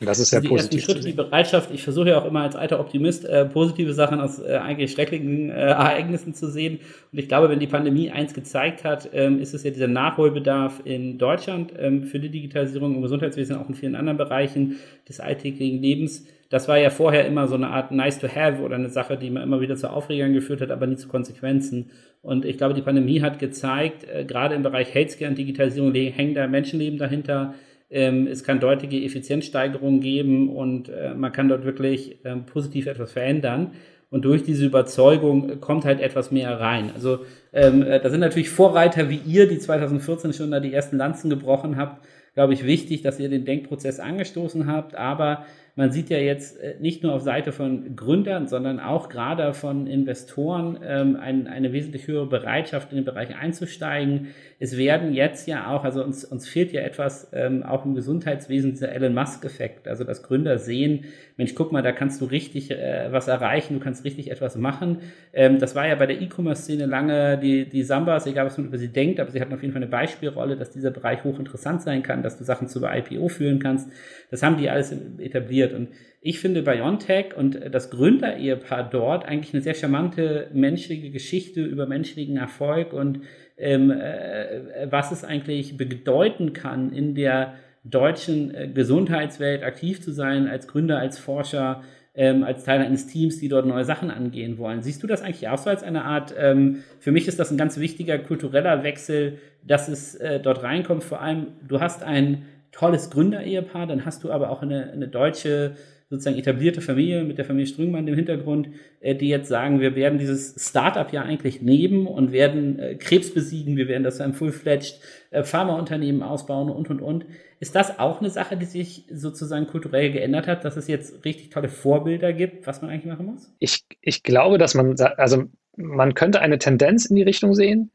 Das 0.00 0.18
ist 0.18 0.34
also 0.34 0.42
die 0.42 0.48
positiv. 0.48 0.80
Ersten 0.80 0.92
Schritte, 0.92 1.06
die 1.06 1.16
Bereitschaft, 1.16 1.70
ich 1.72 1.82
versuche 1.82 2.10
ja 2.10 2.20
auch 2.20 2.26
immer 2.26 2.42
als 2.42 2.54
alter 2.54 2.80
Optimist 2.80 3.24
äh, 3.24 3.46
positive 3.46 3.94
Sachen 3.94 4.20
aus 4.20 4.38
äh, 4.38 4.56
eigentlich 4.56 4.92
schrecklichen 4.92 5.50
äh, 5.50 5.54
Ereignissen 5.54 6.34
zu 6.34 6.50
sehen. 6.50 6.80
Und 7.12 7.18
ich 7.18 7.28
glaube, 7.28 7.48
wenn 7.48 7.60
die 7.60 7.66
Pandemie 7.66 8.10
eins 8.10 8.34
gezeigt 8.34 8.84
hat, 8.84 9.08
ähm, 9.14 9.40
ist 9.40 9.54
es 9.54 9.64
ja 9.64 9.70
dieser 9.70 9.88
Nachholbedarf 9.88 10.82
in 10.84 11.16
Deutschland 11.16 11.72
ähm, 11.78 12.02
für 12.02 12.20
die 12.20 12.28
Digitalisierung 12.28 12.94
im 12.94 13.00
Gesundheitswesen, 13.00 13.56
auch 13.56 13.68
in 13.70 13.74
vielen 13.74 13.94
anderen 13.94 14.18
Bereichen 14.18 14.76
des 15.08 15.18
alltäglichen 15.18 15.80
Lebens. 15.80 16.26
Das 16.50 16.68
war 16.68 16.78
ja 16.78 16.90
vorher 16.90 17.26
immer 17.26 17.48
so 17.48 17.54
eine 17.54 17.68
Art 17.68 17.90
nice 17.90 18.18
to 18.18 18.28
have 18.28 18.62
oder 18.62 18.74
eine 18.74 18.90
Sache, 18.90 19.16
die 19.16 19.30
man 19.30 19.42
immer 19.42 19.62
wieder 19.62 19.76
zu 19.76 19.90
Aufregern 19.90 20.34
geführt 20.34 20.60
hat, 20.60 20.70
aber 20.70 20.86
nie 20.86 20.96
zu 20.96 21.08
Konsequenzen. 21.08 21.90
Und 22.20 22.44
ich 22.44 22.58
glaube, 22.58 22.74
die 22.74 22.82
Pandemie 22.82 23.22
hat 23.22 23.38
gezeigt, 23.38 24.04
äh, 24.04 24.26
gerade 24.26 24.54
im 24.54 24.62
Bereich 24.62 24.92
Healthcare 24.92 25.30
und 25.30 25.38
Digitalisierung 25.38 25.94
hängen 25.94 26.34
da 26.34 26.46
Menschenleben 26.46 26.98
dahinter 26.98 27.54
es 27.88 28.42
kann 28.42 28.58
deutliche 28.58 29.02
Effizienzsteigerungen 29.04 30.00
geben 30.00 30.48
und 30.48 30.88
äh, 30.88 31.14
man 31.14 31.32
kann 31.32 31.48
dort 31.48 31.64
wirklich 31.64 32.18
ähm, 32.24 32.44
positiv 32.46 32.86
etwas 32.86 33.12
verändern. 33.12 33.72
Und 34.08 34.24
durch 34.24 34.44
diese 34.44 34.64
Überzeugung 34.64 35.60
kommt 35.60 35.84
halt 35.84 36.00
etwas 36.00 36.30
mehr 36.30 36.60
rein. 36.60 36.90
Also 36.94 37.20
ähm, 37.52 37.82
äh, 37.82 38.00
da 38.00 38.08
sind 38.08 38.20
natürlich 38.20 38.50
Vorreiter 38.50 39.08
wie 39.10 39.20
ihr, 39.24 39.48
die 39.48 39.58
2014 39.58 40.32
schon 40.32 40.50
da 40.50 40.60
die 40.60 40.72
ersten 40.72 40.96
Lanzen 40.96 41.28
gebrochen 41.28 41.76
habt, 41.76 42.04
glaube 42.34 42.54
ich, 42.54 42.64
wichtig, 42.64 43.02
dass 43.02 43.18
ihr 43.18 43.28
den 43.28 43.44
Denkprozess 43.44 43.98
angestoßen 43.98 44.66
habt. 44.66 44.94
Aber 44.94 45.44
man 45.76 45.92
sieht 45.92 46.08
ja 46.08 46.16
jetzt 46.16 46.58
äh, 46.58 46.76
nicht 46.80 47.02
nur 47.02 47.12
auf 47.12 47.20
Seite 47.20 47.52
von 47.52 47.94
Gründern, 47.94 48.48
sondern 48.48 48.80
auch 48.80 49.10
gerade 49.10 49.52
von 49.52 49.86
Investoren 49.86 50.78
ähm, 50.82 51.16
ein, 51.16 51.46
eine 51.46 51.72
wesentlich 51.72 52.06
höhere 52.06 52.26
Bereitschaft, 52.26 52.92
in 52.92 52.96
den 52.96 53.04
Bereich 53.04 53.36
einzusteigen. 53.36 54.28
Es 54.58 54.78
werden 54.78 55.12
jetzt 55.12 55.46
ja 55.46 55.70
auch, 55.70 55.84
also 55.84 56.02
uns, 56.02 56.24
uns 56.24 56.48
fehlt 56.48 56.72
ja 56.72 56.80
etwas 56.80 57.28
ähm, 57.34 57.62
auch 57.62 57.84
im 57.84 57.94
Gesundheitswesen, 57.94 58.70
dieser 58.70 58.90
Elon 58.90 59.12
Musk-Effekt. 59.12 59.86
Also 59.86 60.04
dass 60.04 60.22
Gründer 60.22 60.58
sehen, 60.58 61.04
Mensch, 61.38 61.54
guck 61.54 61.70
mal, 61.70 61.82
da 61.82 61.92
kannst 61.92 62.20
du 62.22 62.24
richtig 62.24 62.70
äh, 62.70 63.08
was 63.10 63.28
erreichen, 63.28 63.74
du 63.74 63.80
kannst 63.80 64.04
richtig 64.04 64.30
etwas 64.30 64.56
machen. 64.56 64.98
Ähm, 65.34 65.58
das 65.58 65.74
war 65.74 65.86
ja 65.86 65.94
bei 65.94 66.06
der 66.06 66.20
E-Commerce-Szene 66.22 66.86
lange 66.86 67.36
die, 67.36 67.68
die 67.68 67.82
Sambas, 67.82 68.26
egal 68.26 68.46
was 68.46 68.56
man 68.56 68.68
über 68.68 68.78
sie 68.78 68.88
denkt, 68.88 69.20
aber 69.20 69.30
sie 69.30 69.40
hatten 69.40 69.52
auf 69.52 69.60
jeden 69.60 69.74
Fall 69.74 69.82
eine 69.82 69.90
Beispielrolle, 69.90 70.56
dass 70.56 70.70
dieser 70.70 70.90
Bereich 70.90 71.24
hochinteressant 71.24 71.82
sein 71.82 72.02
kann, 72.02 72.22
dass 72.22 72.38
du 72.38 72.44
Sachen 72.44 72.68
zu 72.68 72.82
IPO 72.84 73.28
führen 73.28 73.58
kannst. 73.58 73.90
Das 74.30 74.42
haben 74.42 74.56
die 74.56 74.70
alles 74.70 74.96
etabliert. 75.18 75.74
Und 75.74 75.88
ich 76.22 76.40
finde 76.40 76.62
BioNTech 76.62 77.36
und 77.36 77.60
das 77.70 77.90
Gründer-Ehepaar 77.90 78.88
dort 78.88 79.26
eigentlich 79.26 79.52
eine 79.52 79.62
sehr 79.62 79.74
charmante 79.74 80.48
menschliche 80.54 81.10
Geschichte 81.10 81.62
über 81.62 81.86
menschlichen 81.86 82.38
Erfolg 82.38 82.94
und 82.94 83.20
ähm, 83.58 83.90
äh, 83.90 84.90
was 84.90 85.12
es 85.12 85.22
eigentlich 85.22 85.76
bedeuten 85.76 86.52
kann, 86.52 86.92
in 86.92 87.14
der 87.14 87.54
deutschen 87.90 88.54
äh, 88.54 88.68
Gesundheitswelt 88.68 89.62
aktiv 89.62 90.02
zu 90.02 90.12
sein, 90.12 90.48
als 90.48 90.66
Gründer, 90.66 90.98
als 90.98 91.18
Forscher, 91.18 91.82
ähm, 92.14 92.44
als 92.44 92.64
Teil 92.64 92.80
eines 92.80 93.06
Teams, 93.06 93.38
die 93.38 93.48
dort 93.48 93.66
neue 93.66 93.84
Sachen 93.84 94.10
angehen 94.10 94.58
wollen. 94.58 94.82
Siehst 94.82 95.02
du 95.02 95.06
das 95.06 95.22
eigentlich 95.22 95.48
auch 95.48 95.58
so 95.58 95.70
als 95.70 95.82
eine 95.82 96.04
Art, 96.04 96.34
ähm, 96.38 96.82
für 96.98 97.12
mich 97.12 97.28
ist 97.28 97.38
das 97.38 97.50
ein 97.50 97.58
ganz 97.58 97.78
wichtiger 97.78 98.18
kultureller 98.18 98.82
Wechsel, 98.82 99.38
dass 99.62 99.88
es 99.88 100.14
äh, 100.14 100.40
dort 100.40 100.62
reinkommt. 100.62 101.04
Vor 101.04 101.20
allem, 101.20 101.48
du 101.66 101.80
hast 101.80 102.02
ein 102.02 102.42
tolles 102.72 103.10
Gründerehepaar, 103.10 103.86
dann 103.86 104.04
hast 104.04 104.24
du 104.24 104.32
aber 104.32 104.50
auch 104.50 104.62
eine, 104.62 104.90
eine 104.92 105.08
deutsche 105.08 105.76
sozusagen 106.08 106.38
etablierte 106.38 106.80
Familie 106.80 107.24
mit 107.24 107.38
der 107.38 107.44
Familie 107.44 107.66
Strüngmann 107.66 108.06
im 108.06 108.14
Hintergrund, 108.14 108.68
äh, 109.00 109.14
die 109.14 109.28
jetzt 109.28 109.48
sagen, 109.48 109.80
wir 109.80 109.96
werden 109.96 110.18
dieses 110.18 110.54
Startup 110.58 111.12
ja 111.12 111.22
eigentlich 111.22 111.62
nehmen 111.62 112.06
und 112.06 112.30
werden 112.30 112.78
äh, 112.78 112.94
Krebs 112.94 113.34
besiegen, 113.34 113.76
wir 113.76 113.88
werden 113.88 114.04
das 114.04 114.18
zu 114.18 114.22
einem 114.22 114.34
full-fledged 114.34 115.00
äh, 115.30 115.42
Pharmaunternehmen 115.42 116.22
ausbauen 116.22 116.70
und, 116.70 116.88
und, 116.90 117.00
und. 117.00 117.26
Ist 117.58 117.74
das 117.74 117.98
auch 117.98 118.20
eine 118.20 118.30
Sache, 118.30 118.56
die 118.56 118.66
sich 118.66 119.06
sozusagen 119.10 119.66
kulturell 119.66 120.12
geändert 120.12 120.46
hat, 120.46 120.64
dass 120.64 120.76
es 120.76 120.86
jetzt 120.86 121.24
richtig 121.24 121.50
tolle 121.50 121.68
Vorbilder 121.68 122.32
gibt, 122.32 122.66
was 122.66 122.82
man 122.82 122.90
eigentlich 122.90 123.06
machen 123.06 123.26
muss? 123.26 123.52
Ich, 123.58 123.84
ich 124.00 124.22
glaube, 124.22 124.58
dass 124.58 124.74
man, 124.74 124.94
also 125.16 125.44
man 125.76 126.14
könnte 126.14 126.40
eine 126.40 126.58
Tendenz 126.58 127.06
in 127.06 127.16
die 127.16 127.22
Richtung 127.22 127.54
sehen. 127.54 127.90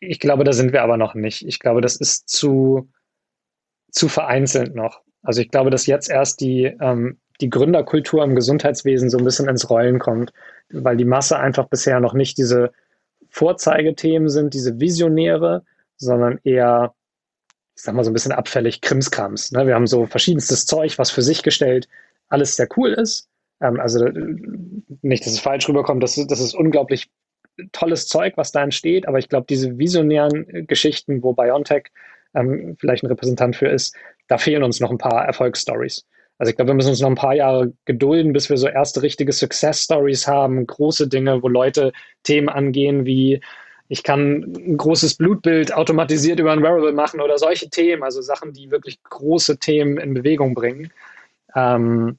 ich 0.00 0.18
glaube, 0.18 0.44
da 0.44 0.52
sind 0.52 0.72
wir 0.72 0.82
aber 0.82 0.96
noch 0.96 1.14
nicht. 1.14 1.46
Ich 1.46 1.58
glaube, 1.58 1.82
das 1.82 1.96
ist 1.96 2.28
zu, 2.28 2.90
zu 3.90 4.08
vereinzelt 4.08 4.74
noch. 4.74 5.02
Also 5.22 5.42
ich 5.42 5.50
glaube, 5.50 5.68
dass 5.68 5.86
jetzt 5.86 6.08
erst 6.08 6.40
die, 6.40 6.64
ähm, 6.80 7.18
die 7.40 7.50
Gründerkultur 7.50 8.22
im 8.22 8.34
Gesundheitswesen 8.34 9.10
so 9.10 9.18
ein 9.18 9.24
bisschen 9.24 9.48
ins 9.48 9.70
Rollen 9.70 9.98
kommt, 9.98 10.32
weil 10.70 10.96
die 10.96 11.04
Masse 11.04 11.38
einfach 11.38 11.68
bisher 11.68 12.00
noch 12.00 12.14
nicht 12.14 12.38
diese 12.38 12.72
Vorzeigethemen 13.28 14.28
sind, 14.28 14.54
diese 14.54 14.80
Visionäre, 14.80 15.62
sondern 15.96 16.38
eher, 16.44 16.94
ich 17.76 17.82
sag 17.82 17.94
mal 17.94 18.04
so 18.04 18.10
ein 18.10 18.14
bisschen 18.14 18.32
abfällig 18.32 18.80
Krimskrams. 18.80 19.52
Ne? 19.52 19.66
Wir 19.66 19.74
haben 19.74 19.86
so 19.86 20.06
verschiedenstes 20.06 20.66
Zeug, 20.66 20.98
was 20.98 21.10
für 21.10 21.22
sich 21.22 21.42
gestellt 21.42 21.88
alles 22.28 22.56
sehr 22.56 22.68
cool 22.76 22.92
ist. 22.92 23.28
Ähm, 23.60 23.78
also 23.80 24.08
nicht, 25.02 25.26
dass 25.26 25.32
es 25.32 25.40
falsch 25.40 25.68
rüberkommt, 25.68 26.02
das, 26.02 26.14
das 26.14 26.40
ist 26.40 26.54
unglaublich 26.54 27.10
tolles 27.72 28.06
Zeug, 28.08 28.34
was 28.36 28.52
da 28.52 28.62
entsteht, 28.62 29.06
aber 29.06 29.18
ich 29.18 29.28
glaube, 29.28 29.46
diese 29.48 29.78
visionären 29.78 30.66
Geschichten, 30.66 31.22
wo 31.22 31.34
BioNTech 31.34 31.88
ähm, 32.34 32.76
vielleicht 32.78 33.02
ein 33.02 33.08
Repräsentant 33.08 33.56
für 33.56 33.68
ist, 33.68 33.94
da 34.28 34.38
fehlen 34.38 34.62
uns 34.62 34.80
noch 34.80 34.90
ein 34.90 34.98
paar 34.98 35.26
Erfolgsstories. 35.26 36.06
Also 36.40 36.50
ich 36.50 36.56
glaube, 36.56 36.70
wir 36.70 36.74
müssen 36.74 36.88
uns 36.88 37.02
noch 37.02 37.10
ein 37.10 37.16
paar 37.16 37.34
Jahre 37.34 37.70
gedulden, 37.84 38.32
bis 38.32 38.48
wir 38.48 38.56
so 38.56 38.66
erste 38.66 39.02
richtige 39.02 39.30
Success-Stories 39.30 40.26
haben, 40.26 40.66
große 40.66 41.06
Dinge, 41.06 41.42
wo 41.42 41.48
Leute 41.48 41.92
Themen 42.22 42.48
angehen 42.48 43.04
wie 43.04 43.40
ich 43.88 44.04
kann 44.04 44.54
ein 44.56 44.76
großes 44.76 45.16
Blutbild 45.16 45.74
automatisiert 45.74 46.38
über 46.38 46.52
ein 46.52 46.62
Wearable 46.62 46.92
machen 46.92 47.20
oder 47.20 47.36
solche 47.38 47.68
Themen, 47.68 48.04
also 48.04 48.22
Sachen, 48.22 48.52
die 48.52 48.70
wirklich 48.70 49.02
große 49.02 49.58
Themen 49.58 49.98
in 49.98 50.14
Bewegung 50.14 50.54
bringen. 50.54 50.92
Ähm, 51.56 52.16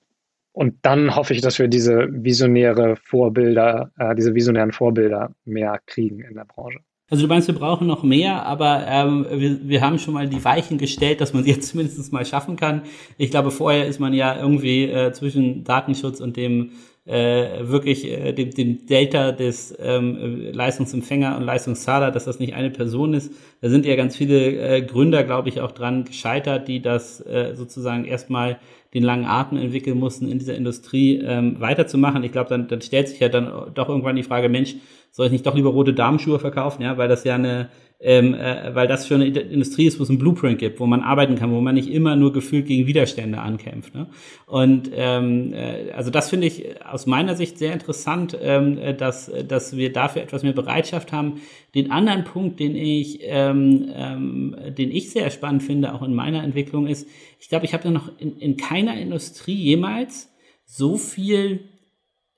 und 0.51 0.75
dann 0.81 1.15
hoffe 1.15 1.33
ich, 1.33 1.39
dass 1.39 1.57
wir 1.59 1.69
diese 1.69 2.09
visionäre 2.11 2.97
Vorbilder, 2.97 3.89
äh, 3.97 4.13
diese 4.15 4.35
visionären 4.35 4.73
Vorbilder 4.73 5.33
mehr 5.45 5.79
kriegen 5.85 6.19
in 6.19 6.35
der 6.35 6.45
Branche. 6.45 6.79
Also 7.11 7.23
du 7.23 7.27
meinst, 7.27 7.49
wir 7.49 7.55
brauchen 7.55 7.87
noch 7.87 8.03
mehr, 8.03 8.45
aber 8.45 8.85
ähm, 8.87 9.25
wir, 9.29 9.67
wir 9.67 9.81
haben 9.81 9.99
schon 9.99 10.13
mal 10.13 10.29
die 10.29 10.45
Weichen 10.45 10.77
gestellt, 10.77 11.19
dass 11.19 11.33
man 11.33 11.43
sie 11.43 11.51
jetzt 11.51 11.67
zumindest 11.71 12.13
mal 12.13 12.25
schaffen 12.25 12.55
kann. 12.55 12.83
Ich 13.17 13.31
glaube, 13.31 13.51
vorher 13.51 13.85
ist 13.85 13.99
man 13.99 14.13
ja 14.13 14.39
irgendwie 14.39 14.85
äh, 14.85 15.11
zwischen 15.11 15.65
Datenschutz 15.65 16.21
und 16.21 16.37
dem 16.37 16.71
äh, 17.11 17.67
wirklich 17.67 18.09
äh, 18.09 18.31
dem, 18.31 18.51
dem 18.51 18.85
Delta 18.85 19.33
des 19.33 19.75
ähm, 19.79 20.53
Leistungsempfänger 20.53 21.35
und 21.35 21.43
Leistungszahler, 21.43 22.09
dass 22.09 22.23
das 22.23 22.39
nicht 22.39 22.53
eine 22.53 22.69
Person 22.69 23.13
ist. 23.13 23.33
Da 23.59 23.69
sind 23.69 23.85
ja 23.85 23.97
ganz 23.97 24.15
viele 24.15 24.37
äh, 24.37 24.81
Gründer, 24.81 25.25
glaube 25.25 25.49
ich, 25.49 25.59
auch 25.59 25.71
dran 25.71 26.05
gescheitert, 26.05 26.69
die 26.69 26.81
das 26.81 27.19
äh, 27.25 27.53
sozusagen 27.53 28.05
erstmal 28.05 28.59
den 28.93 29.03
langen 29.03 29.25
Atem 29.25 29.57
entwickeln 29.57 29.99
mussten, 29.99 30.29
in 30.29 30.39
dieser 30.39 30.55
Industrie 30.55 31.17
ähm, 31.17 31.59
weiterzumachen. 31.59 32.23
Ich 32.23 32.31
glaube, 32.31 32.49
dann, 32.49 32.69
dann 32.69 32.81
stellt 32.81 33.09
sich 33.09 33.19
ja 33.19 33.27
dann 33.27 33.73
doch 33.73 33.89
irgendwann 33.89 34.15
die 34.15 34.23
Frage, 34.23 34.47
Mensch, 34.47 34.75
soll 35.11 35.25
ich 35.25 35.31
nicht 35.33 35.45
doch 35.45 35.55
lieber 35.55 35.71
rote 35.71 35.93
Damenschuhe 35.93 36.39
verkaufen, 36.39 36.81
ja, 36.81 36.97
weil 36.97 37.09
das 37.09 37.25
ja 37.25 37.35
eine, 37.35 37.69
ähm, 38.03 38.33
äh, 38.33 38.73
weil 38.73 38.87
das 38.87 39.07
schon 39.07 39.21
eine 39.21 39.39
Industrie 39.39 39.85
ist, 39.85 39.99
wo 39.99 40.03
es 40.03 40.09
einen 40.09 40.17
Blueprint 40.17 40.57
gibt, 40.57 40.79
wo 40.79 40.87
man 40.87 41.01
arbeiten 41.01 41.35
kann, 41.35 41.51
wo 41.51 41.61
man 41.61 41.75
nicht 41.75 41.89
immer 41.89 42.15
nur 42.15 42.33
gefühlt 42.33 42.65
gegen 42.65 42.87
Widerstände 42.87 43.39
ankämpft. 43.39 43.93
Ne? 43.93 44.07
Und 44.47 44.89
ähm, 44.93 45.53
äh, 45.53 45.91
also 45.91 46.09
das 46.09 46.29
finde 46.29 46.47
ich 46.47 46.83
aus 46.83 47.05
meiner 47.05 47.35
Sicht 47.35 47.59
sehr 47.59 47.73
interessant, 47.73 48.35
ähm, 48.41 48.79
dass, 48.97 49.31
dass 49.47 49.77
wir 49.77 49.93
dafür 49.93 50.23
etwas 50.23 50.41
mehr 50.41 50.53
Bereitschaft 50.53 51.11
haben. 51.11 51.41
Den 51.75 51.91
anderen 51.91 52.23
Punkt, 52.23 52.59
den 52.59 52.75
ich, 52.75 53.19
ähm, 53.21 53.91
ähm, 53.95 54.55
den 54.77 54.91
ich 54.91 55.11
sehr 55.11 55.29
spannend 55.29 55.61
finde, 55.61 55.93
auch 55.93 56.01
in 56.01 56.15
meiner 56.15 56.43
Entwicklung, 56.43 56.87
ist, 56.87 57.07
ich 57.39 57.49
glaube, 57.49 57.65
ich 57.65 57.73
habe 57.73 57.85
ja 57.85 57.91
noch 57.91 58.11
in, 58.17 58.37
in 58.37 58.57
keiner 58.57 58.99
Industrie 58.99 59.55
jemals 59.55 60.33
so 60.65 60.97
viel 60.97 61.65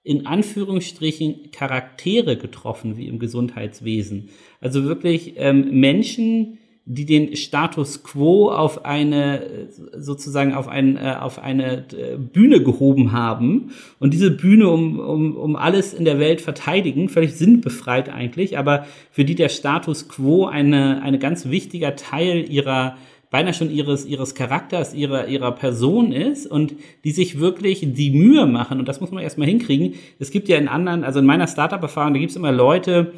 in 0.03 0.25
Anführungsstrichen 0.25 1.51
Charaktere 1.51 2.37
getroffen 2.37 2.97
wie 2.97 3.07
im 3.07 3.19
Gesundheitswesen. 3.19 4.29
Also 4.59 4.83
wirklich 4.83 5.35
ähm, 5.37 5.79
Menschen, 5.79 6.57
die 6.85 7.05
den 7.05 7.37
Status 7.37 8.03
quo 8.03 8.51
auf 8.51 8.83
eine 8.83 9.69
sozusagen 9.95 10.53
auf, 10.53 10.67
ein, 10.67 10.97
äh, 10.97 11.15
auf 11.17 11.39
eine 11.39 11.85
äh, 11.93 12.17
Bühne 12.17 12.61
gehoben 12.61 13.13
haben 13.13 13.71
und 13.99 14.13
diese 14.13 14.31
Bühne 14.31 14.67
um, 14.67 14.99
um, 14.99 15.37
um 15.37 15.55
alles 15.55 15.93
in 15.93 16.03
der 16.03 16.19
Welt 16.19 16.41
verteidigen, 16.41 17.07
völlig 17.07 17.35
sinnbefreit 17.35 18.09
eigentlich, 18.09 18.57
aber 18.57 18.85
für 19.11 19.23
die 19.23 19.35
der 19.35 19.47
Status 19.47 20.09
quo 20.09 20.45
eine, 20.45 21.01
eine 21.01 21.19
ganz 21.19 21.49
wichtiger 21.49 21.95
Teil 21.95 22.49
ihrer 22.49 22.97
beinahe 23.33 23.55
schon 23.55 23.71
ihres, 23.71 24.05
ihres 24.05 24.35
Charakters, 24.35 24.93
ihrer, 24.93 25.27
ihrer 25.27 25.53
Person 25.53 26.11
ist 26.11 26.45
und 26.45 26.75
die 27.03 27.09
sich 27.09 27.39
wirklich 27.39 27.79
die 27.83 28.11
Mühe 28.11 28.45
machen, 28.45 28.77
und 28.77 28.87
das 28.87 29.01
muss 29.01 29.09
man 29.09 29.23
erstmal 29.23 29.47
hinkriegen. 29.47 29.95
Es 30.19 30.29
gibt 30.29 30.47
ja 30.49 30.57
in 30.57 30.67
anderen, 30.67 31.03
also 31.03 31.17
in 31.17 31.25
meiner 31.25 31.47
Startup-Erfahrung, 31.47 32.13
da 32.13 32.19
gibt 32.19 32.29
es 32.29 32.35
immer 32.35 32.51
Leute, 32.51 33.13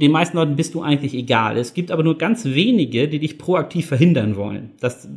den 0.00 0.10
meisten 0.10 0.36
Leuten 0.36 0.56
bist 0.56 0.74
du 0.74 0.82
eigentlich 0.82 1.14
egal. 1.14 1.56
Es 1.58 1.74
gibt 1.74 1.92
aber 1.92 2.02
nur 2.02 2.18
ganz 2.18 2.44
wenige, 2.44 3.06
die 3.06 3.20
dich 3.20 3.38
proaktiv 3.38 3.86
verhindern 3.86 4.34
wollen. 4.34 4.70
Das 4.80 5.08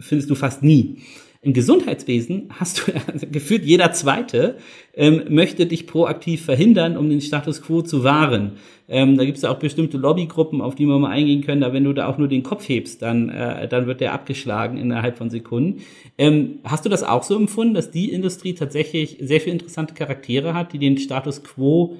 findest 0.00 0.28
du 0.28 0.34
fast 0.34 0.62
nie. 0.62 0.98
Im 1.44 1.54
Gesundheitswesen 1.54 2.50
hast 2.50 2.86
du 2.86 2.92
gefühlt 3.32 3.64
jeder 3.64 3.92
Zweite 3.92 4.58
ähm, 4.94 5.24
möchte 5.28 5.66
dich 5.66 5.88
proaktiv 5.88 6.44
verhindern, 6.44 6.96
um 6.96 7.10
den 7.10 7.20
Status 7.20 7.62
quo 7.62 7.82
zu 7.82 8.04
wahren. 8.04 8.52
Ähm, 8.88 9.18
da 9.18 9.24
gibt 9.24 9.38
es 9.38 9.42
ja 9.42 9.50
auch 9.50 9.58
bestimmte 9.58 9.98
Lobbygruppen, 9.98 10.60
auf 10.60 10.76
die 10.76 10.86
wir 10.86 10.96
mal 11.00 11.10
eingehen 11.10 11.42
können. 11.42 11.60
Da 11.60 11.72
wenn 11.72 11.82
du 11.82 11.92
da 11.92 12.06
auch 12.06 12.16
nur 12.16 12.28
den 12.28 12.44
Kopf 12.44 12.68
hebst, 12.68 13.02
dann 13.02 13.28
äh, 13.28 13.66
dann 13.66 13.88
wird 13.88 14.00
der 14.00 14.12
abgeschlagen 14.12 14.78
innerhalb 14.78 15.16
von 15.16 15.30
Sekunden. 15.30 15.82
Ähm, 16.16 16.60
hast 16.62 16.84
du 16.84 16.88
das 16.88 17.02
auch 17.02 17.24
so 17.24 17.34
empfunden, 17.34 17.74
dass 17.74 17.90
die 17.90 18.12
Industrie 18.12 18.54
tatsächlich 18.54 19.18
sehr 19.20 19.40
viele 19.40 19.54
interessante 19.54 19.94
Charaktere 19.94 20.54
hat, 20.54 20.72
die 20.72 20.78
den 20.78 20.96
Status 20.96 21.42
quo 21.42 21.96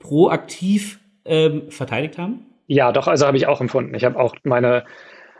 proaktiv 0.00 1.00
ähm, 1.24 1.62
verteidigt 1.70 2.18
haben? 2.18 2.40
Ja, 2.66 2.92
doch, 2.92 3.08
also 3.08 3.26
habe 3.26 3.38
ich 3.38 3.46
auch 3.46 3.62
empfunden. 3.62 3.94
Ich 3.94 4.04
habe 4.04 4.20
auch 4.20 4.34
meine 4.44 4.84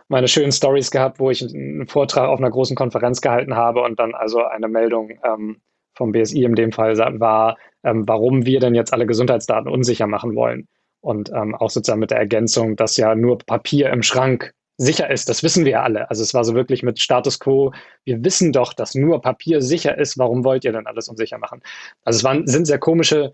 meine 0.09 0.29
schönen 0.29 0.53
Stories 0.53 0.91
gehabt, 0.91 1.19
wo 1.19 1.31
ich 1.31 1.43
einen 1.43 1.87
Vortrag 1.87 2.29
auf 2.29 2.39
einer 2.39 2.51
großen 2.51 2.77
Konferenz 2.77 3.21
gehalten 3.21 3.55
habe 3.55 3.83
und 3.83 3.99
dann 3.99 4.15
also 4.15 4.45
eine 4.45 4.69
Meldung 4.69 5.11
ähm, 5.25 5.61
vom 5.95 6.13
BSI 6.13 6.45
in 6.45 6.55
dem 6.55 6.73
Fall 6.73 6.97
war, 6.99 7.57
ähm, 7.85 8.05
warum 8.07 8.47
wir 8.47 8.61
denn 8.61 8.75
jetzt 8.75 8.93
alle 8.93 9.07
Gesundheitsdaten 9.07 9.71
unsicher 9.71 10.07
machen 10.07 10.35
wollen. 10.35 10.69
Und 11.01 11.31
ähm, 11.31 11.55
auch 11.55 11.71
sozusagen 11.71 12.01
mit 12.01 12.13
der 12.13 12.19
Ergänzung, 12.19 12.77
dass 12.77 12.97
ja 12.97 13.15
nur 13.15 13.39
Papier 13.39 13.91
im 13.91 14.03
Schrank 14.03 14.55
sicher 14.77 15.11
ist. 15.11 15.29
Das 15.29 15.43
wissen 15.43 15.65
wir 15.65 15.83
alle. 15.83 16.09
Also 16.11 16.23
es 16.23 16.33
war 16.35 16.45
so 16.45 16.55
wirklich 16.55 16.83
mit 16.83 17.01
Status 17.01 17.39
quo. 17.39 17.73
Wir 18.05 18.25
wissen 18.25 18.53
doch, 18.53 18.73
dass 18.73 18.95
nur 18.95 19.21
Papier 19.21 19.63
sicher 19.63 19.99
ist. 19.99 20.19
Warum 20.19 20.45
wollt 20.45 20.65
ihr 20.65 20.73
denn 20.73 20.87
alles 20.87 21.09
unsicher 21.09 21.39
machen? 21.39 21.63
Also 22.05 22.19
es 22.19 22.25
waren, 22.25 22.47
sind 22.47 22.67
sehr 22.67 22.79
komische 22.79 23.33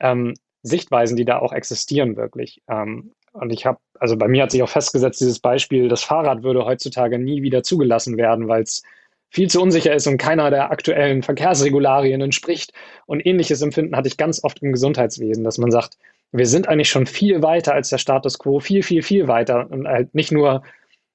ähm, 0.00 0.34
Sichtweisen, 0.62 1.16
die 1.16 1.24
da 1.24 1.38
auch 1.38 1.52
existieren 1.52 2.16
wirklich. 2.16 2.62
Ähm, 2.68 3.12
und 3.32 3.52
ich 3.52 3.66
habe, 3.66 3.78
also 3.98 4.16
bei 4.16 4.28
mir 4.28 4.42
hat 4.42 4.50
sich 4.50 4.62
auch 4.62 4.68
festgesetzt, 4.68 5.20
dieses 5.20 5.38
Beispiel, 5.38 5.88
das 5.88 6.02
Fahrrad 6.02 6.42
würde 6.42 6.64
heutzutage 6.64 7.18
nie 7.18 7.42
wieder 7.42 7.62
zugelassen 7.62 8.16
werden, 8.16 8.48
weil 8.48 8.62
es 8.62 8.82
viel 9.30 9.48
zu 9.48 9.62
unsicher 9.62 9.94
ist 9.94 10.06
und 10.06 10.18
keiner 10.18 10.50
der 10.50 10.70
aktuellen 10.70 11.22
Verkehrsregularien 11.22 12.20
entspricht. 12.20 12.72
Und 13.06 13.24
ähnliches 13.24 13.62
Empfinden 13.62 13.96
hatte 13.96 14.08
ich 14.08 14.16
ganz 14.16 14.42
oft 14.42 14.60
im 14.62 14.72
Gesundheitswesen, 14.72 15.44
dass 15.44 15.58
man 15.58 15.70
sagt, 15.70 15.96
wir 16.32 16.46
sind 16.46 16.68
eigentlich 16.68 16.90
schon 16.90 17.06
viel 17.06 17.42
weiter 17.42 17.74
als 17.74 17.90
der 17.90 17.98
Status 17.98 18.38
quo, 18.38 18.60
viel, 18.60 18.82
viel, 18.82 19.02
viel 19.02 19.28
weiter. 19.28 19.70
Und 19.70 19.86
halt 19.86 20.14
nicht 20.14 20.32
nur 20.32 20.62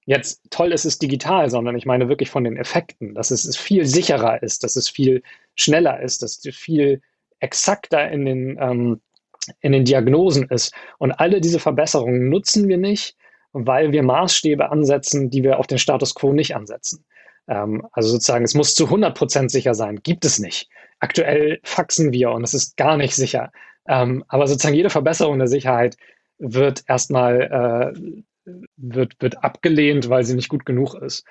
jetzt 0.06 0.41
toll 0.49 0.71
ist 0.71 0.86
es 0.86 0.99
digital, 0.99 1.49
sondern 1.49 1.75
ich 1.75 1.86
meine 1.86 2.08
wirklich 2.08 2.30
von 2.30 2.43
den 2.43 2.58
Effekten, 2.58 3.15
dass 3.15 3.32
es 3.32 3.58
viel 3.58 3.86
sicherer 3.86 4.41
ist, 4.43 4.63
dass 4.63 4.75
es 4.75 4.88
viel 4.88 5.21
schneller 5.56 5.99
ist, 5.99 6.21
dass 6.21 6.45
es 6.45 6.56
viel 6.56 7.01
exakter 7.39 8.10
in 8.10 8.25
den 8.25 8.58
ähm, 8.62 9.01
in 9.62 9.72
den 9.72 9.86
Diagnosen 9.86 10.48
ist. 10.50 10.74
Und 10.98 11.12
alle 11.12 11.42
diese 11.42 11.60
Verbesserungen 11.60 12.30
nutzen 12.30 12.68
wir 12.68 12.78
nicht, 12.78 13.16
weil 13.54 13.92
wir 13.92 14.04
Maßstäbe 14.04 14.72
ansetzen, 14.72 15.30
die 15.30 15.44
wir 15.44 15.60
auf 15.60 15.68
den 15.68 15.78
Status 15.78 16.16
quo 16.16 16.34
nicht 16.34 16.56
ansetzen. 16.56 17.06
Ähm, 17.48 17.88
also 17.92 18.10
sozusagen, 18.10 18.46
es 18.46 18.56
muss 18.56 18.76
zu 18.76 18.86
100 18.86 19.18
Prozent 19.18 19.52
sicher 19.52 19.74
sein. 19.74 20.00
Gibt 20.04 20.26
es 20.26 20.40
nicht. 20.40 20.70
Aktuell 21.00 21.60
faxen 21.64 22.12
wir 22.12 22.32
und 22.32 22.44
es 22.44 22.54
ist 22.54 22.78
gar 22.78 22.98
nicht 22.98 23.16
sicher. 23.16 23.52
Ähm, 23.88 24.24
aber 24.28 24.48
sozusagen 24.48 24.76
jede 24.76 24.90
Verbesserung 24.90 25.38
der 25.38 25.48
Sicherheit 25.48 25.98
wird 26.38 26.84
erstmal 26.88 27.94
äh, 27.96 28.22
wird, 28.76 29.16
wird 29.20 29.44
abgelehnt, 29.44 30.10
weil 30.10 30.24
sie 30.24 30.36
nicht 30.36 30.50
gut 30.50 30.66
genug 30.66 30.96
ist. 30.96 31.26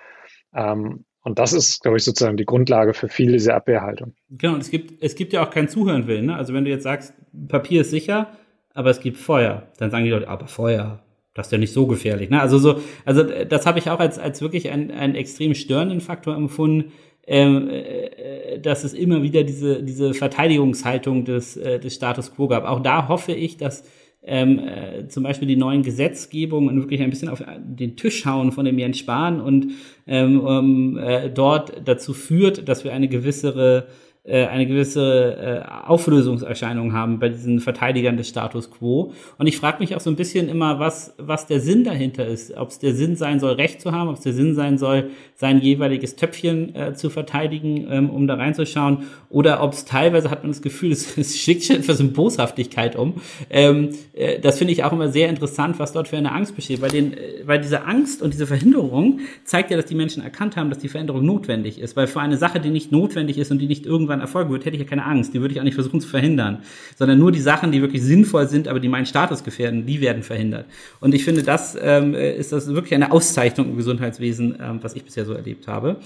Ähm, 0.55 1.05
und 1.25 1.39
das 1.39 1.55
ist, 1.55 1.83
glaube 1.83 1.97
ich, 1.97 2.05
sozusagen 2.05 2.37
die 2.37 2.45
Grundlage 2.45 2.93
für 2.93 3.09
viele 3.09 3.33
dieser 3.33 3.55
Abwehrhaltung. 3.55 4.15
Genau, 4.29 4.55
und 4.55 4.61
es 4.61 4.71
gibt, 4.71 5.03
es 5.03 5.15
gibt 5.15 5.33
ja 5.33 5.45
auch 5.45 5.51
kein 5.51 5.69
Zuhören 5.69 6.07
willen. 6.07 6.27
Ne? 6.27 6.37
Also 6.37 6.53
wenn 6.53 6.65
du 6.65 6.71
jetzt 6.71 6.83
sagst, 6.83 7.15
Papier 7.49 7.81
ist 7.81 7.91
sicher, 7.91 8.29
aber 8.75 8.91
es 8.91 9.01
gibt 9.01 9.17
Feuer, 9.17 9.69
dann 9.79 9.91
sagen 9.91 10.05
die 10.05 10.11
Leute, 10.11 10.29
aber 10.29 10.47
Feuer, 10.47 11.03
das 11.33 11.47
ist 11.47 11.53
ja 11.53 11.59
nicht 11.59 11.73
so 11.73 11.87
gefährlich. 11.87 12.29
Ne? 12.29 12.41
Also 12.41 12.59
so, 12.59 12.79
also 13.07 13.23
das 13.23 13.65
habe 13.65 13.79
ich 13.79 13.89
auch 13.89 14.01
als, 14.01 14.19
als 14.19 14.43
wirklich 14.43 14.71
einen, 14.71 14.91
einen 14.91 15.15
extrem 15.15 15.55
störenden 15.55 16.03
Faktor 16.03 16.37
empfunden, 16.37 16.93
ähm, 17.27 17.71
äh, 17.71 18.59
dass 18.61 18.85
es 18.85 18.93
immer 18.93 19.23
wieder 19.23 19.45
diese, 19.45 19.83
diese 19.83 20.13
Verteidigungshaltung 20.13 21.25
des, 21.25 21.57
äh, 21.57 21.81
des 21.81 21.95
Status 21.95 22.35
quo 22.35 22.49
gab. 22.49 22.65
Auch 22.65 22.81
da 22.81 23.09
hoffe 23.09 23.33
ich, 23.33 23.57
dass 23.57 23.85
ähm, 24.27 24.59
äh, 24.59 25.09
zum 25.09 25.23
Beispiel 25.23 25.49
die 25.49 25.57
neuen 25.57 25.83
Gesetzgebungen 25.83 26.77
wirklich 26.77 27.03
ein 27.03 27.11
bisschen 27.11 27.29
auf 27.29 27.43
den 27.59 27.97
Tisch 27.97 28.25
hauen 28.25 28.53
von 28.53 28.65
dem 28.65 28.79
Jens 28.79 28.99
Spahn 28.99 29.41
und 29.41 29.73
ähm, 30.07 30.41
um, 30.41 30.97
äh, 30.99 31.31
dort 31.31 31.83
dazu 31.85 32.15
führt, 32.15 32.69
dass 32.69 32.85
wir 32.85 32.93
eine 32.93 33.09
gewissere 33.09 33.87
eine 34.33 34.67
gewisse 34.67 35.37
äh, 35.65 35.87
Auflösungserscheinung 35.87 36.95
haben 36.95 37.19
bei 37.19 37.29
diesen 37.29 37.61
Verteidigern 37.61 38.17
des 38.17 38.29
Status 38.29 38.71
quo. 38.71 39.13
Und 39.37 39.47
ich 39.47 39.59
frage 39.59 39.81
mich 39.81 39.95
auch 39.95 40.01
so 40.01 40.09
ein 40.09 40.17
bisschen 40.17 40.49
immer, 40.49 40.79
was, 40.79 41.15
was 41.19 41.47
der 41.47 41.61
Sinn 41.61 41.85
dahinter 41.85 42.27
ist. 42.27 42.57
Ob 42.57 42.71
es 42.71 42.79
der 42.79 42.95
Sinn 42.95 43.17
sein 43.17 43.39
soll, 43.39 43.53
Recht 43.53 43.81
zu 43.81 43.93
haben, 43.93 44.09
ob 44.09 44.17
es 44.17 44.23
der 44.23 44.33
Sinn 44.33 44.55
sein 44.55 44.79
soll, 44.79 45.11
sein 45.35 45.61
jeweiliges 45.61 46.17
Töpfchen 46.17 46.75
äh, 46.75 46.95
zu 46.95 47.11
verteidigen, 47.11 47.87
ähm, 47.91 48.11
um 48.11 48.27
da 48.27 48.35
reinzuschauen, 48.35 49.05
oder 49.29 49.63
ob 49.63 49.73
es 49.73 49.85
teilweise 49.85 50.31
hat 50.31 50.43
man 50.43 50.53
das 50.53 50.63
Gefühl, 50.63 50.93
es, 50.93 51.19
es 51.19 51.37
schickt 51.37 51.65
schon 51.65 51.77
etwas 51.77 52.01
in 52.01 52.13
Boshaftigkeit 52.13 52.97
um. 52.97 53.15
Ähm, 53.51 53.91
äh, 54.15 54.41
das 54.41 54.59
finde 54.59 54.73
ich 54.73 54.85
auch 54.85 54.93
immer 54.93 55.09
sehr 55.09 55.29
interessant, 55.29 55.79
was 55.79 55.93
dort 55.93 56.09
für 56.09 56.17
eine 56.17 56.33
Angst 56.33 56.57
besteht. 56.57 56.81
Weil, 56.81 56.91
den, 56.91 57.15
äh, 57.15 57.19
weil 57.45 57.61
diese 57.61 57.85
Angst 57.85 58.23
und 58.23 58.33
diese 58.33 58.47
Verhinderung 58.47 59.21
zeigt 59.45 59.71
ja, 59.71 59.77
dass 59.77 59.87
die 59.87 59.95
Menschen 59.95 60.23
erkannt 60.23 60.57
haben, 60.57 60.71
dass 60.71 60.79
die 60.79 60.89
Veränderung 60.89 61.25
notwendig 61.25 61.79
ist. 61.79 61.97
Weil 61.97 62.07
für 62.07 62.21
eine 62.21 62.37
Sache, 62.37 62.61
die 62.61 62.71
nicht 62.71 62.93
notwendig 62.93 63.39
ist 63.39 63.51
und 63.51 63.59
die 63.59 63.67
nicht 63.67 63.87
irgendwann 63.87 64.14
erfolgen 64.21 64.51
wird, 64.51 64.65
hätte 64.65 64.77
ich 64.77 64.83
ja 64.83 64.89
keine 64.89 65.05
Angst. 65.05 65.35
Die 65.35 65.41
würde 65.41 65.53
ich 65.53 65.61
auch 65.61 65.65
nicht 65.65 65.75
versuchen 65.75 66.01
zu 66.01 66.09
verhindern. 66.09 66.59
Sondern 66.97 67.19
nur 67.19 67.33
die 67.33 67.41
Sachen, 67.41 67.73
die 67.73 67.81
wirklich 67.81 68.03
sinnvoll 68.03 68.49
sind, 68.49 68.69
aber 68.69 68.81
die 68.81 68.89
meinen 68.89 69.07
Status 69.07 69.45
gefährden, 69.45 69.87
die 69.87 70.01
werden 70.01 70.23
verhindert. 70.23 70.67
Und 71.01 71.15
ich 71.15 71.25
finde, 71.25 71.43
das 71.43 71.77
ähm, 71.81 72.15
ist 72.15 72.53
das 72.53 72.69
wirklich 72.69 72.95
eine 72.95 73.13
Auszeichnung 73.13 73.71
im 73.71 73.77
Gesundheitswesen, 73.77 74.57
ähm, 74.61 74.79
was 74.83 74.95
ich 74.95 75.05
bisher 75.05 75.25
so 75.25 75.33
erlebt 75.33 75.69
habe. 75.69 75.97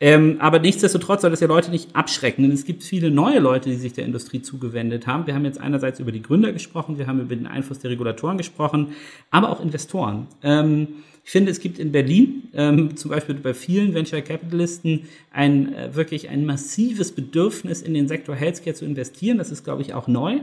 Ähm, 0.00 0.36
aber 0.38 0.58
nichtsdestotrotz 0.58 1.22
soll 1.22 1.30
das 1.30 1.40
ja 1.40 1.48
Leute 1.48 1.70
nicht 1.70 1.94
abschrecken, 1.94 2.42
denn 2.42 2.52
es 2.52 2.64
gibt 2.64 2.82
viele 2.82 3.10
neue 3.10 3.40
Leute, 3.40 3.68
die 3.70 3.76
sich 3.76 3.92
der 3.92 4.04
Industrie 4.04 4.42
zugewendet 4.42 5.06
haben. 5.06 5.26
Wir 5.26 5.34
haben 5.34 5.44
jetzt 5.44 5.60
einerseits 5.60 6.00
über 6.00 6.12
die 6.12 6.22
Gründer 6.22 6.52
gesprochen, 6.52 6.98
wir 6.98 7.06
haben 7.06 7.20
über 7.20 7.34
den 7.34 7.46
Einfluss 7.46 7.80
der 7.80 7.90
Regulatoren 7.90 8.38
gesprochen, 8.38 8.88
aber 9.30 9.50
auch 9.50 9.60
Investoren. 9.60 10.28
Ähm, 10.42 10.88
ich 11.28 11.32
finde, 11.32 11.50
es 11.50 11.60
gibt 11.60 11.78
in 11.78 11.92
Berlin, 11.92 12.44
ähm, 12.54 12.96
zum 12.96 13.10
Beispiel 13.10 13.34
bei 13.34 13.52
vielen 13.52 13.92
Venture 13.92 14.22
Capitalisten, 14.22 15.10
ein 15.30 15.74
äh, 15.74 15.94
wirklich 15.94 16.30
ein 16.30 16.46
massives 16.46 17.12
Bedürfnis, 17.12 17.82
in 17.82 17.92
den 17.92 18.08
Sektor 18.08 18.34
Healthcare 18.34 18.74
zu 18.74 18.86
investieren. 18.86 19.36
Das 19.36 19.50
ist, 19.50 19.62
glaube 19.62 19.82
ich, 19.82 19.92
auch 19.92 20.08
neu. 20.08 20.38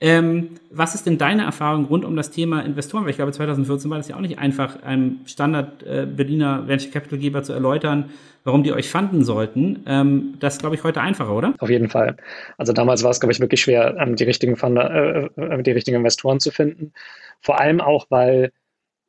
Ähm, 0.00 0.48
was 0.72 0.96
ist 0.96 1.06
denn 1.06 1.18
deine 1.18 1.44
Erfahrung 1.44 1.84
rund 1.84 2.04
um 2.04 2.16
das 2.16 2.32
Thema 2.32 2.62
Investoren? 2.62 3.04
Weil 3.04 3.10
ich 3.10 3.16
glaube, 3.16 3.30
2014 3.30 3.88
war 3.92 3.98
das 3.98 4.08
ja 4.08 4.16
auch 4.16 4.20
nicht 4.20 4.40
einfach, 4.40 4.82
einem 4.82 5.20
Standard 5.24 5.84
äh, 5.84 6.18
Venture 6.18 6.90
Capital 6.90 7.20
Geber 7.20 7.44
zu 7.44 7.52
erläutern, 7.52 8.10
warum 8.42 8.64
die 8.64 8.72
euch 8.72 8.90
fanden 8.90 9.22
sollten. 9.24 9.84
Ähm, 9.86 10.34
das 10.40 10.54
ist, 10.54 10.60
glaube 10.62 10.74
ich, 10.74 10.82
heute 10.82 11.00
einfacher, 11.00 11.32
oder? 11.32 11.54
Auf 11.60 11.70
jeden 11.70 11.90
Fall. 11.90 12.16
Also 12.58 12.72
damals 12.72 13.04
war 13.04 13.12
es, 13.12 13.20
glaube 13.20 13.32
ich, 13.32 13.38
wirklich 13.38 13.60
schwer, 13.60 13.96
ähm, 14.00 14.16
die 14.16 14.24
richtigen 14.24 14.56
Funder, 14.56 15.30
äh, 15.36 15.40
äh, 15.40 15.62
die 15.62 15.70
richtigen 15.70 15.98
Investoren 15.98 16.40
zu 16.40 16.50
finden. 16.50 16.92
Vor 17.40 17.60
allem 17.60 17.80
auch, 17.80 18.06
weil 18.10 18.50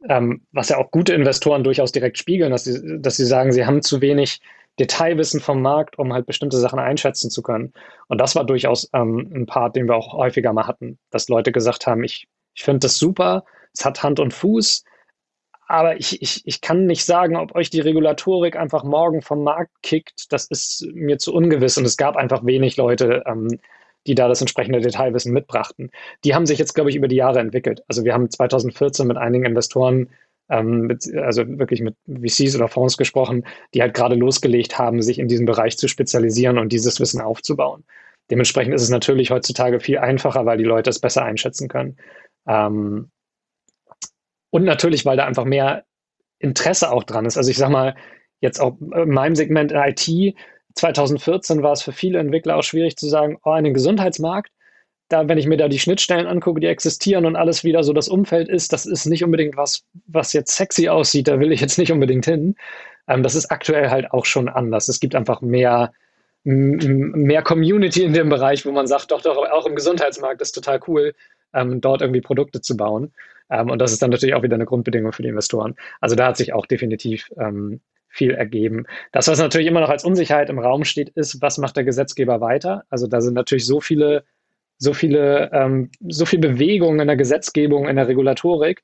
ähm, 0.09 0.41
was 0.51 0.69
ja 0.69 0.77
auch 0.77 0.91
gute 0.91 1.13
Investoren 1.13 1.63
durchaus 1.63 1.91
direkt 1.91 2.17
spiegeln, 2.17 2.51
dass 2.51 2.63
sie, 2.65 2.99
dass 2.99 3.17
sie 3.17 3.25
sagen, 3.25 3.51
sie 3.51 3.65
haben 3.65 3.81
zu 3.81 4.01
wenig 4.01 4.41
Detailwissen 4.79 5.39
vom 5.39 5.61
Markt, 5.61 5.97
um 5.97 6.11
halt 6.13 6.25
bestimmte 6.25 6.57
Sachen 6.57 6.79
einschätzen 6.79 7.29
zu 7.29 7.41
können. 7.41 7.73
Und 8.07 8.19
das 8.19 8.35
war 8.35 8.43
durchaus 8.43 8.89
ähm, 8.93 9.31
ein 9.33 9.45
Part, 9.45 9.75
den 9.75 9.87
wir 9.87 9.95
auch 9.95 10.13
häufiger 10.13 10.51
mal 10.53 10.67
hatten, 10.67 10.97
dass 11.11 11.29
Leute 11.29 11.51
gesagt 11.51 11.87
haben, 11.87 12.03
ich, 12.03 12.27
ich 12.53 12.63
finde 12.63 12.79
das 12.79 12.97
super, 12.97 13.45
es 13.73 13.85
hat 13.85 14.03
Hand 14.03 14.19
und 14.19 14.33
Fuß, 14.33 14.83
aber 15.67 15.97
ich, 15.97 16.21
ich, 16.21 16.45
ich 16.45 16.61
kann 16.61 16.85
nicht 16.85 17.05
sagen, 17.05 17.35
ob 17.35 17.55
euch 17.55 17.69
die 17.69 17.79
Regulatorik 17.79 18.55
einfach 18.55 18.83
morgen 18.83 19.21
vom 19.21 19.43
Markt 19.43 19.71
kickt. 19.81 20.31
Das 20.31 20.45
ist 20.45 20.85
mir 20.93 21.17
zu 21.17 21.33
ungewiss. 21.33 21.77
Und 21.77 21.85
es 21.85 21.97
gab 21.97 22.15
einfach 22.17 22.45
wenig 22.45 22.77
Leute, 22.77 23.23
ähm, 23.25 23.47
die 24.07 24.15
da 24.15 24.27
das 24.27 24.41
entsprechende 24.41 24.81
Detailwissen 24.81 25.33
mitbrachten. 25.33 25.91
Die 26.23 26.35
haben 26.35 26.45
sich 26.45 26.59
jetzt, 26.59 26.73
glaube 26.73 26.89
ich, 26.89 26.95
über 26.95 27.07
die 27.07 27.15
Jahre 27.15 27.39
entwickelt. 27.39 27.83
Also 27.87 28.05
wir 28.05 28.13
haben 28.13 28.29
2014 28.29 29.07
mit 29.07 29.17
einigen 29.17 29.45
Investoren 29.45 30.09
ähm, 30.49 30.81
mit, 30.81 31.11
also 31.15 31.47
wirklich 31.57 31.81
mit 31.81 31.95
VCs 32.07 32.55
oder 32.55 32.67
Fonds 32.67 32.97
gesprochen, 32.97 33.45
die 33.73 33.81
halt 33.81 33.93
gerade 33.93 34.15
losgelegt 34.15 34.77
haben, 34.77 35.01
sich 35.01 35.19
in 35.19 35.27
diesem 35.27 35.45
Bereich 35.45 35.77
zu 35.77 35.87
spezialisieren 35.87 36.57
und 36.57 36.71
dieses 36.71 36.99
Wissen 36.99 37.21
aufzubauen. 37.21 37.83
Dementsprechend 38.29 38.73
ist 38.73 38.83
es 38.83 38.89
natürlich 38.89 39.31
heutzutage 39.31 39.79
viel 39.79 39.99
einfacher, 39.99 40.45
weil 40.45 40.57
die 40.57 40.63
Leute 40.63 40.89
es 40.89 40.99
besser 40.99 41.23
einschätzen 41.23 41.67
können. 41.67 41.97
Ähm, 42.47 43.09
und 44.51 44.63
natürlich, 44.63 45.05
weil 45.05 45.17
da 45.17 45.25
einfach 45.25 45.45
mehr 45.45 45.83
Interesse 46.39 46.91
auch 46.91 47.03
dran 47.03 47.25
ist. 47.25 47.37
Also 47.37 47.49
ich 47.49 47.57
sag 47.57 47.69
mal, 47.69 47.95
jetzt 48.39 48.59
auch 48.59 48.77
in 48.79 49.09
meinem 49.09 49.35
Segment 49.35 49.73
IT, 49.73 50.35
2014 50.75 51.63
war 51.63 51.71
es 51.71 51.81
für 51.81 51.91
viele 51.91 52.19
Entwickler 52.19 52.57
auch 52.57 52.63
schwierig 52.63 52.97
zu 52.97 53.07
sagen, 53.07 53.38
oh, 53.43 53.51
einen 53.51 53.73
Gesundheitsmarkt, 53.73 54.51
da, 55.09 55.27
wenn 55.27 55.38
ich 55.38 55.47
mir 55.47 55.57
da 55.57 55.67
die 55.67 55.79
Schnittstellen 55.79 56.25
angucke, 56.25 56.59
die 56.59 56.67
existieren 56.67 57.25
und 57.25 57.35
alles 57.35 57.63
wieder 57.63 57.83
so 57.83 57.93
das 57.93 58.07
Umfeld 58.07 58.49
ist, 58.49 58.73
das 58.73 58.85
ist 58.85 59.05
nicht 59.05 59.23
unbedingt 59.23 59.55
was, 59.55 59.83
was 60.07 60.33
jetzt 60.33 60.55
sexy 60.55 60.89
aussieht, 60.89 61.27
da 61.27 61.39
will 61.39 61.51
ich 61.51 61.61
jetzt 61.61 61.77
nicht 61.77 61.91
unbedingt 61.91 62.25
hin. 62.25 62.55
Ähm, 63.07 63.23
das 63.23 63.35
ist 63.35 63.51
aktuell 63.51 63.89
halt 63.89 64.11
auch 64.11 64.25
schon 64.25 64.49
anders. 64.49 64.88
Es 64.88 64.99
gibt 64.99 65.15
einfach 65.15 65.41
mehr, 65.41 65.93
mehr 66.43 67.43
Community 67.43 68.03
in 68.03 68.13
dem 68.13 68.29
Bereich, 68.29 68.65
wo 68.65 68.71
man 68.71 68.88
sagt, 68.88 69.11
doch, 69.11 69.21
doch, 69.21 69.38
auch 69.38 69.65
im 69.65 69.75
Gesundheitsmarkt 69.75 70.41
ist 70.41 70.53
total 70.53 70.79
cool, 70.88 71.13
ähm, 71.53 71.81
dort 71.81 72.01
irgendwie 72.01 72.21
Produkte 72.21 72.61
zu 72.61 72.75
bauen. 72.75 73.13
Ähm, 73.49 73.69
und 73.69 73.79
das 73.79 73.91
ist 73.91 74.01
dann 74.01 74.09
natürlich 74.09 74.35
auch 74.35 74.43
wieder 74.43 74.55
eine 74.55 74.65
Grundbedingung 74.65 75.13
für 75.13 75.21
die 75.21 75.29
Investoren. 75.29 75.75
Also 76.01 76.15
da 76.15 76.27
hat 76.27 76.38
sich 76.38 76.53
auch 76.53 76.65
definitiv 76.65 77.31
ähm, 77.38 77.79
viel 78.15 78.32
ergeben. 78.32 78.86
Das, 79.12 79.28
was 79.28 79.39
natürlich 79.39 79.67
immer 79.67 79.82
noch 79.82 79.89
als 79.89 80.06
Unsicherheit 80.06 80.49
im 80.49 80.60
Raum 80.60 80.86
steht, 80.86 81.10
ist, 81.10 81.41
was 81.41 81.58
macht 81.58 81.75
der 81.75 81.84
Gesetzgeber 81.84 82.41
weiter? 82.41 82.84
Also 82.89 83.08
da 83.08 83.21
sind 83.21 83.34
natürlich 83.34 83.65
so 83.65 83.82
viele 83.82 84.23
so 84.78 84.93
viele, 84.93 85.51
ähm, 85.54 85.89
so 86.08 86.25
viel 86.25 86.39
Bewegung 86.39 86.99
in 86.99 87.08
der 87.08 87.15
Gesetzgebung, 87.15 87.88
in 87.88 87.95
der 87.95 88.08
Regulatorik, 88.08 88.84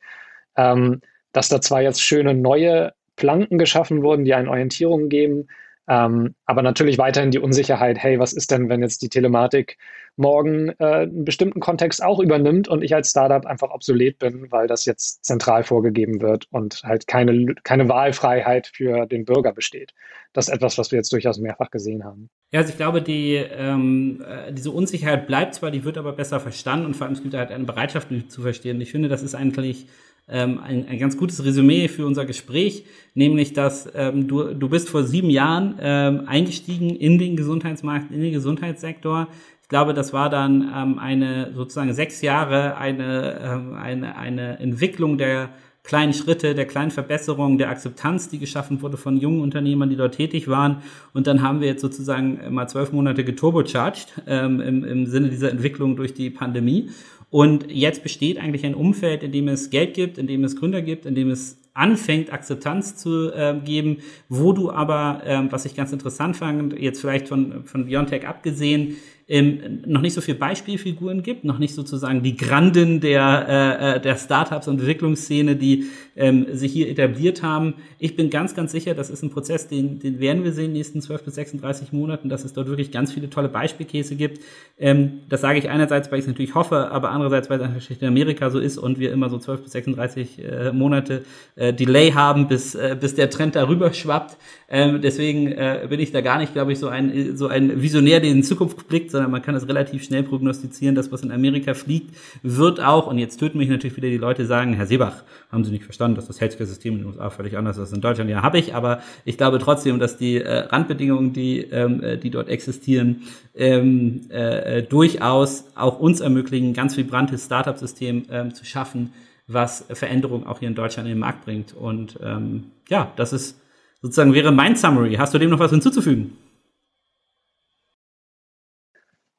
ähm, 0.55 1.01
dass 1.33 1.49
da 1.49 1.61
zwar 1.61 1.81
jetzt 1.81 2.01
schöne 2.01 2.33
neue 2.33 2.93
Planken 3.15 3.57
geschaffen 3.57 4.03
wurden, 4.03 4.25
die 4.25 4.33
einen 4.33 4.47
Orientierung 4.47 5.09
geben, 5.09 5.47
ähm, 5.87 6.35
aber 6.45 6.61
natürlich 6.61 6.97
weiterhin 6.97 7.31
die 7.31 7.39
Unsicherheit, 7.39 7.97
hey, 7.97 8.19
was 8.19 8.33
ist 8.33 8.51
denn, 8.51 8.69
wenn 8.69 8.81
jetzt 8.81 9.01
die 9.01 9.09
Telematik 9.09 9.77
morgen 10.15 10.69
äh, 10.79 11.03
einen 11.03 11.25
bestimmten 11.25 11.59
Kontext 11.59 12.03
auch 12.03 12.19
übernimmt 12.19 12.67
und 12.67 12.83
ich 12.83 12.93
als 12.93 13.09
Startup 13.09 13.45
einfach 13.45 13.71
obsolet 13.71 14.19
bin, 14.19 14.51
weil 14.51 14.67
das 14.67 14.85
jetzt 14.85 15.25
zentral 15.25 15.63
vorgegeben 15.63 16.21
wird 16.21 16.45
und 16.51 16.83
halt 16.83 17.07
keine, 17.07 17.55
keine 17.63 17.89
Wahlfreiheit 17.89 18.67
für 18.67 19.05
den 19.05 19.25
Bürger 19.25 19.53
besteht. 19.53 19.93
Das 20.33 20.47
ist 20.47 20.53
etwas, 20.53 20.77
was 20.77 20.91
wir 20.91 20.97
jetzt 20.97 21.11
durchaus 21.11 21.39
mehrfach 21.39 21.71
gesehen 21.71 22.03
haben. 22.03 22.29
Ja, 22.51 22.59
also 22.59 22.71
ich 22.71 22.77
glaube, 22.77 23.01
die, 23.01 23.35
ähm, 23.35 24.23
äh, 24.27 24.53
diese 24.53 24.71
Unsicherheit 24.71 25.27
bleibt 25.27 25.55
zwar, 25.55 25.71
die 25.71 25.83
wird 25.83 25.97
aber 25.97 26.13
besser 26.13 26.39
verstanden 26.39 26.85
und 26.85 26.95
vor 26.95 27.07
allem 27.07 27.15
es 27.15 27.23
gibt 27.23 27.33
halt 27.33 27.51
eine 27.51 27.63
Bereitschaft, 27.63 28.11
die 28.11 28.27
zu 28.27 28.41
verstehen. 28.41 28.79
Ich 28.81 28.91
finde, 28.91 29.09
das 29.09 29.23
ist 29.23 29.35
eigentlich 29.35 29.87
ähm, 30.31 30.59
ein, 30.63 30.87
ein 30.87 30.97
ganz 30.97 31.17
gutes 31.17 31.43
Resümee 31.43 31.87
für 31.87 32.05
unser 32.05 32.25
Gespräch, 32.25 32.85
nämlich 33.13 33.53
dass 33.53 33.89
ähm, 33.93 34.27
du, 34.27 34.53
du 34.53 34.69
bist 34.69 34.89
vor 34.89 35.03
sieben 35.03 35.29
Jahren 35.29 35.75
ähm, 35.79 36.23
eingestiegen 36.25 36.89
in 36.89 37.19
den 37.19 37.35
Gesundheitsmarkt, 37.35 38.11
in 38.11 38.21
den 38.21 38.31
Gesundheitssektor. 38.31 39.27
Ich 39.61 39.69
glaube, 39.69 39.93
das 39.93 40.13
war 40.13 40.29
dann 40.29 40.69
ähm, 40.75 40.99
eine 40.99 41.51
sozusagen 41.53 41.93
sechs 41.93 42.21
Jahre 42.21 42.77
eine, 42.77 43.39
ähm, 43.43 43.73
eine, 43.73 44.17
eine 44.17 44.59
Entwicklung 44.59 45.17
der 45.17 45.49
kleinen 45.83 46.13
Schritte, 46.13 46.53
der 46.53 46.65
kleinen 46.65 46.91
Verbesserung, 46.91 47.57
der 47.57 47.69
Akzeptanz, 47.69 48.29
die 48.29 48.37
geschaffen 48.37 48.81
wurde 48.81 48.97
von 48.97 49.17
jungen 49.17 49.41
Unternehmern, 49.41 49.89
die 49.89 49.95
dort 49.95 50.15
tätig 50.15 50.47
waren. 50.47 50.77
Und 51.13 51.27
dann 51.27 51.41
haben 51.41 51.59
wir 51.59 51.67
jetzt 51.67 51.81
sozusagen 51.81 52.53
mal 52.53 52.67
zwölf 52.67 52.91
Monate 52.91 53.23
geturbocharged 53.23 54.13
ähm, 54.27 54.61
im, 54.61 54.83
im 54.83 55.05
Sinne 55.07 55.29
dieser 55.29 55.49
Entwicklung 55.49 55.95
durch 55.95 56.13
die 56.13 56.29
Pandemie. 56.29 56.89
Und 57.31 57.71
jetzt 57.71 58.03
besteht 58.03 58.37
eigentlich 58.37 58.65
ein 58.65 58.75
Umfeld, 58.75 59.23
in 59.23 59.31
dem 59.31 59.47
es 59.47 59.69
Geld 59.69 59.93
gibt, 59.93 60.17
in 60.17 60.27
dem 60.27 60.43
es 60.43 60.57
Gründer 60.57 60.81
gibt, 60.81 61.05
in 61.05 61.15
dem 61.15 61.31
es 61.31 61.57
anfängt, 61.73 62.33
Akzeptanz 62.33 62.97
zu 62.97 63.31
äh, 63.31 63.55
geben, 63.63 63.99
wo 64.27 64.51
du 64.51 64.69
aber, 64.69 65.21
ähm, 65.25 65.47
was 65.49 65.63
ich 65.63 65.73
ganz 65.73 65.93
interessant 65.93 66.35
fand, 66.35 66.77
jetzt 66.77 66.99
vielleicht 66.99 67.29
von, 67.29 67.63
von 67.63 67.85
Biontech 67.85 68.27
abgesehen, 68.27 68.97
ähm, 69.31 69.79
noch 69.85 70.01
nicht 70.01 70.13
so 70.13 70.19
viel 70.19 70.35
Beispielfiguren 70.35 71.23
gibt, 71.23 71.45
noch 71.45 71.57
nicht 71.57 71.73
sozusagen 71.73 72.21
die 72.21 72.35
Granden 72.35 72.99
der, 72.99 73.45
äh, 73.47 73.95
äh, 73.95 74.01
der 74.01 74.17
Startups 74.17 74.67
und 74.67 74.79
Entwicklungsszene, 74.79 75.55
die 75.55 75.85
ähm, 76.17 76.47
sich 76.51 76.73
hier 76.73 76.89
etabliert 76.89 77.41
haben. 77.41 77.75
Ich 77.97 78.17
bin 78.17 78.29
ganz, 78.29 78.55
ganz 78.55 78.73
sicher, 78.73 78.93
das 78.93 79.09
ist 79.09 79.23
ein 79.23 79.29
Prozess, 79.29 79.69
den, 79.69 79.99
den 79.99 80.19
werden 80.19 80.43
wir 80.43 80.51
sehen 80.51 80.65
in 80.65 80.71
den 80.71 80.77
nächsten 80.79 81.01
12 81.01 81.23
bis 81.23 81.35
36 81.35 81.93
Monaten, 81.93 82.27
dass 82.27 82.43
es 82.43 82.51
dort 82.51 82.67
wirklich 82.67 82.91
ganz 82.91 83.13
viele 83.13 83.29
tolle 83.29 83.47
Beispielkäse 83.47 84.17
gibt. 84.17 84.41
Ähm, 84.77 85.21
das 85.29 85.39
sage 85.39 85.59
ich 85.59 85.69
einerseits, 85.69 86.11
weil 86.11 86.19
ich 86.19 86.25
es 86.25 86.27
natürlich 86.27 86.53
hoffe, 86.53 86.91
aber 86.91 87.11
andererseits, 87.11 87.49
weil 87.49 87.61
es 87.61 87.89
in 87.89 88.05
Amerika 88.05 88.49
so 88.49 88.59
ist 88.59 88.77
und 88.77 88.99
wir 88.99 89.13
immer 89.13 89.29
so 89.29 89.39
12 89.39 89.63
bis 89.63 89.71
36 89.71 90.43
äh, 90.43 90.71
Monate 90.73 91.23
äh, 91.55 91.71
Delay 91.71 92.11
haben, 92.11 92.49
bis, 92.49 92.75
äh, 92.75 92.97
bis 92.99 93.15
der 93.15 93.29
Trend 93.29 93.55
darüber 93.55 93.93
schwappt. 93.93 94.35
Ähm, 94.67 95.01
deswegen 95.01 95.47
äh, 95.53 95.85
bin 95.89 96.01
ich 96.01 96.11
da 96.11 96.19
gar 96.19 96.37
nicht, 96.37 96.51
glaube 96.51 96.73
ich, 96.73 96.79
so 96.79 96.89
ein, 96.89 97.37
so 97.37 97.47
ein 97.47 97.81
Visionär, 97.81 98.19
der 98.19 98.29
in 98.29 98.43
Zukunft 98.43 98.89
blickt, 98.89 99.11
sondern 99.21 99.31
man 99.31 99.43
kann 99.43 99.53
es 99.55 99.67
relativ 99.67 100.03
schnell 100.03 100.23
prognostizieren. 100.23 100.95
Das, 100.95 101.11
was 101.11 101.21
in 101.21 101.31
Amerika 101.31 101.75
fliegt, 101.75 102.15
wird 102.41 102.79
auch, 102.79 103.05
und 103.05 103.19
jetzt 103.19 103.37
töten 103.37 103.59
mich 103.59 103.69
natürlich 103.69 103.95
wieder 103.95 104.09
die 104.09 104.17
Leute, 104.17 104.47
sagen, 104.47 104.73
Herr 104.73 104.87
Seebach, 104.87 105.23
haben 105.51 105.63
Sie 105.63 105.71
nicht 105.71 105.83
verstanden, 105.83 106.15
dass 106.15 106.25
das 106.25 106.41
Healthcare-System 106.41 106.93
in 106.95 106.99
den 107.01 107.07
USA 107.07 107.29
völlig 107.29 107.55
anders 107.55 107.77
ist 107.77 107.81
als 107.81 107.93
in 107.93 108.01
Deutschland? 108.01 108.29
Ja, 108.31 108.41
habe 108.41 108.57
ich, 108.57 108.73
aber 108.73 109.01
ich 109.23 109.37
glaube 109.37 109.59
trotzdem, 109.59 109.99
dass 109.99 110.17
die 110.17 110.37
äh, 110.37 110.59
Randbedingungen, 110.69 111.33
die, 111.33 111.59
ähm, 111.59 112.01
äh, 112.01 112.17
die 112.17 112.31
dort 112.31 112.49
existieren, 112.49 113.21
ähm, 113.53 114.21
äh, 114.29 114.81
durchaus 114.81 115.65
auch 115.75 115.99
uns 115.99 116.19
ermöglichen, 116.19 116.69
ein 116.69 116.73
ganz 116.73 116.97
vibrantes 116.97 117.45
Startup-System 117.45 118.25
ähm, 118.31 118.53
zu 118.55 118.65
schaffen, 118.65 119.13
was 119.47 119.85
Veränderungen 119.89 120.47
auch 120.47 120.59
hier 120.59 120.69
in 120.69 120.75
Deutschland 120.75 121.07
in 121.07 121.15
den 121.15 121.19
Markt 121.19 121.45
bringt. 121.45 121.73
Und 121.75 122.17
ähm, 122.23 122.71
ja, 122.89 123.11
das 123.17 123.33
ist 123.33 123.59
sozusagen 124.01 124.33
wäre 124.33 124.51
mein 124.51 124.75
Summary. 124.75 125.15
Hast 125.15 125.33
du 125.33 125.37
dem 125.37 125.51
noch 125.51 125.59
was 125.59 125.71
hinzuzufügen? 125.71 126.37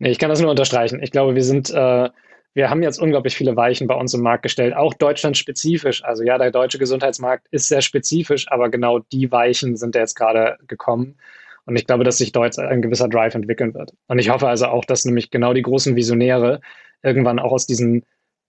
Nee, 0.02 0.10
ich 0.10 0.18
kann 0.18 0.30
das 0.30 0.40
nur 0.40 0.50
unterstreichen. 0.50 1.00
Ich 1.00 1.12
glaube, 1.12 1.36
wir 1.36 1.44
sind, 1.44 1.70
äh, 1.70 2.10
wir 2.54 2.70
haben 2.70 2.82
jetzt 2.82 2.98
unglaublich 2.98 3.36
viele 3.36 3.54
Weichen 3.54 3.86
bei 3.86 3.94
uns 3.94 4.12
im 4.14 4.22
Markt 4.22 4.42
gestellt, 4.42 4.74
auch 4.74 4.94
deutschlandspezifisch. 4.94 6.02
Also 6.02 6.24
ja, 6.24 6.38
der 6.38 6.50
deutsche 6.50 6.80
Gesundheitsmarkt 6.80 7.46
ist 7.52 7.68
sehr 7.68 7.82
spezifisch, 7.82 8.50
aber 8.50 8.68
genau 8.68 8.98
die 8.98 9.30
Weichen 9.30 9.76
sind 9.76 9.94
jetzt 9.94 10.16
gerade 10.16 10.58
gekommen. 10.66 11.18
Und 11.66 11.76
ich 11.76 11.86
glaube, 11.86 12.02
dass 12.02 12.18
sich 12.18 12.32
dort 12.32 12.58
ein 12.58 12.82
gewisser 12.82 13.08
Drive 13.08 13.36
entwickeln 13.36 13.74
wird. 13.74 13.92
Und 14.08 14.18
ich 14.18 14.28
hoffe 14.28 14.48
also 14.48 14.66
auch, 14.66 14.84
dass 14.84 15.04
nämlich 15.04 15.30
genau 15.30 15.52
die 15.54 15.62
großen 15.62 15.94
Visionäre 15.94 16.60
irgendwann 17.04 17.38
auch 17.38 17.52
aus 17.52 17.68
diesen 17.68 18.04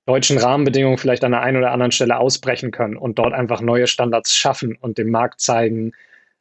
deutschen 0.07 0.39
Rahmenbedingungen 0.39 0.97
vielleicht 0.97 1.23
an 1.23 1.33
der 1.33 1.41
einen 1.41 1.57
oder 1.57 1.69
anderen 1.69 1.91
Stelle 1.91 2.17
ausbrechen 2.17 2.71
können 2.71 2.97
und 2.97 3.19
dort 3.19 3.33
einfach 3.33 3.61
neue 3.61 3.85
Standards 3.85 4.35
schaffen 4.35 4.75
und 4.81 4.97
dem 4.97 5.11
Markt 5.11 5.39
zeigen, 5.39 5.91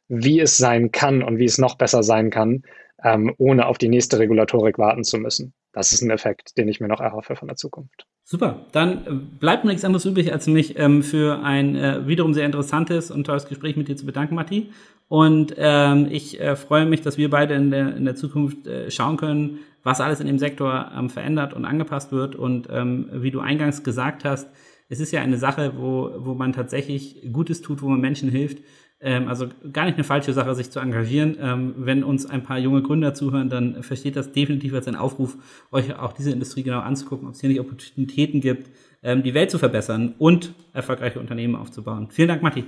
wie 0.07 0.39
es 0.39 0.57
sein 0.57 0.91
kann 0.91 1.21
und 1.21 1.37
wie 1.37 1.45
es 1.45 1.59
noch 1.59 1.75
besser 1.75 2.01
sein 2.01 2.31
kann, 2.31 2.63
ähm, 3.03 3.33
ohne 3.37 3.67
auf 3.67 3.77
die 3.77 3.89
nächste 3.89 4.19
Regulatorik 4.19 4.77
warten 4.77 5.03
zu 5.03 5.17
müssen. 5.17 5.53
Das 5.73 5.91
ist 5.91 6.01
ein 6.01 6.11
Effekt, 6.11 6.57
den 6.57 6.67
ich 6.67 6.79
mir 6.79 6.87
noch 6.87 7.01
erhoffe 7.01 7.35
von 7.35 7.47
der 7.47 7.57
Zukunft. 7.57 8.05
Super, 8.23 8.67
dann 8.71 9.05
äh, 9.05 9.11
bleibt 9.39 9.65
mir 9.65 9.71
nichts 9.71 9.83
anderes 9.83 10.05
übrig, 10.05 10.31
als 10.31 10.47
mich 10.47 10.79
ähm, 10.79 11.03
für 11.03 11.43
ein 11.43 11.75
äh, 11.75 12.07
wiederum 12.07 12.33
sehr 12.33 12.45
interessantes 12.45 13.11
und 13.11 13.25
tolles 13.25 13.47
Gespräch 13.47 13.75
mit 13.75 13.89
dir 13.89 13.97
zu 13.97 14.05
bedanken, 14.05 14.35
Matti. 14.35 14.71
Und 15.09 15.53
ähm, 15.57 16.07
ich 16.09 16.39
äh, 16.39 16.55
freue 16.55 16.85
mich, 16.85 17.01
dass 17.01 17.17
wir 17.17 17.29
beide 17.29 17.55
in 17.55 17.71
der, 17.71 17.95
in 17.95 18.05
der 18.05 18.15
Zukunft 18.15 18.65
äh, 18.67 18.89
schauen 18.89 19.17
können, 19.17 19.59
was 19.83 19.99
alles 19.99 20.21
in 20.21 20.27
dem 20.27 20.39
Sektor 20.39 20.91
ähm, 20.97 21.09
verändert 21.09 21.53
und 21.53 21.65
angepasst 21.65 22.11
wird. 22.13 22.35
Und 22.35 22.69
ähm, 22.71 23.09
wie 23.11 23.31
du 23.31 23.41
eingangs 23.41 23.83
gesagt 23.83 24.23
hast, 24.23 24.49
es 24.89 24.99
ist 24.99 25.11
ja 25.11 25.21
eine 25.21 25.37
Sache, 25.37 25.73
wo, 25.77 26.11
wo 26.19 26.33
man 26.33 26.53
tatsächlich 26.53 27.27
Gutes 27.33 27.61
tut, 27.61 27.81
wo 27.81 27.89
man 27.89 27.99
Menschen 27.99 28.29
hilft. 28.29 28.59
Ähm, 29.03 29.27
also 29.27 29.47
gar 29.71 29.85
nicht 29.85 29.95
eine 29.95 30.05
falsche 30.05 30.31
Sache, 30.31 30.55
sich 30.55 30.71
zu 30.71 30.79
engagieren. 30.79 31.37
Ähm, 31.39 31.73
wenn 31.77 32.03
uns 32.03 32.25
ein 32.25 32.41
paar 32.41 32.57
junge 32.57 32.81
Gründer 32.81 33.13
zuhören, 33.13 33.49
dann 33.49 33.83
versteht 33.83 34.15
das 34.15 34.31
definitiv 34.31 34.73
als 34.73 34.87
ein 34.87 34.95
Aufruf, 34.95 35.37
euch 35.71 35.95
auch 35.99 36.13
diese 36.13 36.31
Industrie 36.31 36.63
genau 36.63 36.79
anzugucken, 36.79 37.27
ob 37.27 37.33
es 37.33 37.41
hier 37.41 37.49
nicht 37.49 37.59
Opportunitäten 37.59 38.39
gibt, 38.39 38.71
ähm, 39.03 39.21
die 39.21 39.33
Welt 39.33 39.51
zu 39.51 39.59
verbessern 39.59 40.15
und 40.17 40.53
erfolgreiche 40.71 41.19
Unternehmen 41.19 41.55
aufzubauen. 41.55 42.07
Vielen 42.09 42.29
Dank, 42.29 42.41
Matti. 42.41 42.63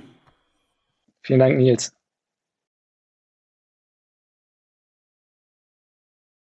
Vielen 1.22 1.40
Dank, 1.40 1.56
Nils. 1.56 1.92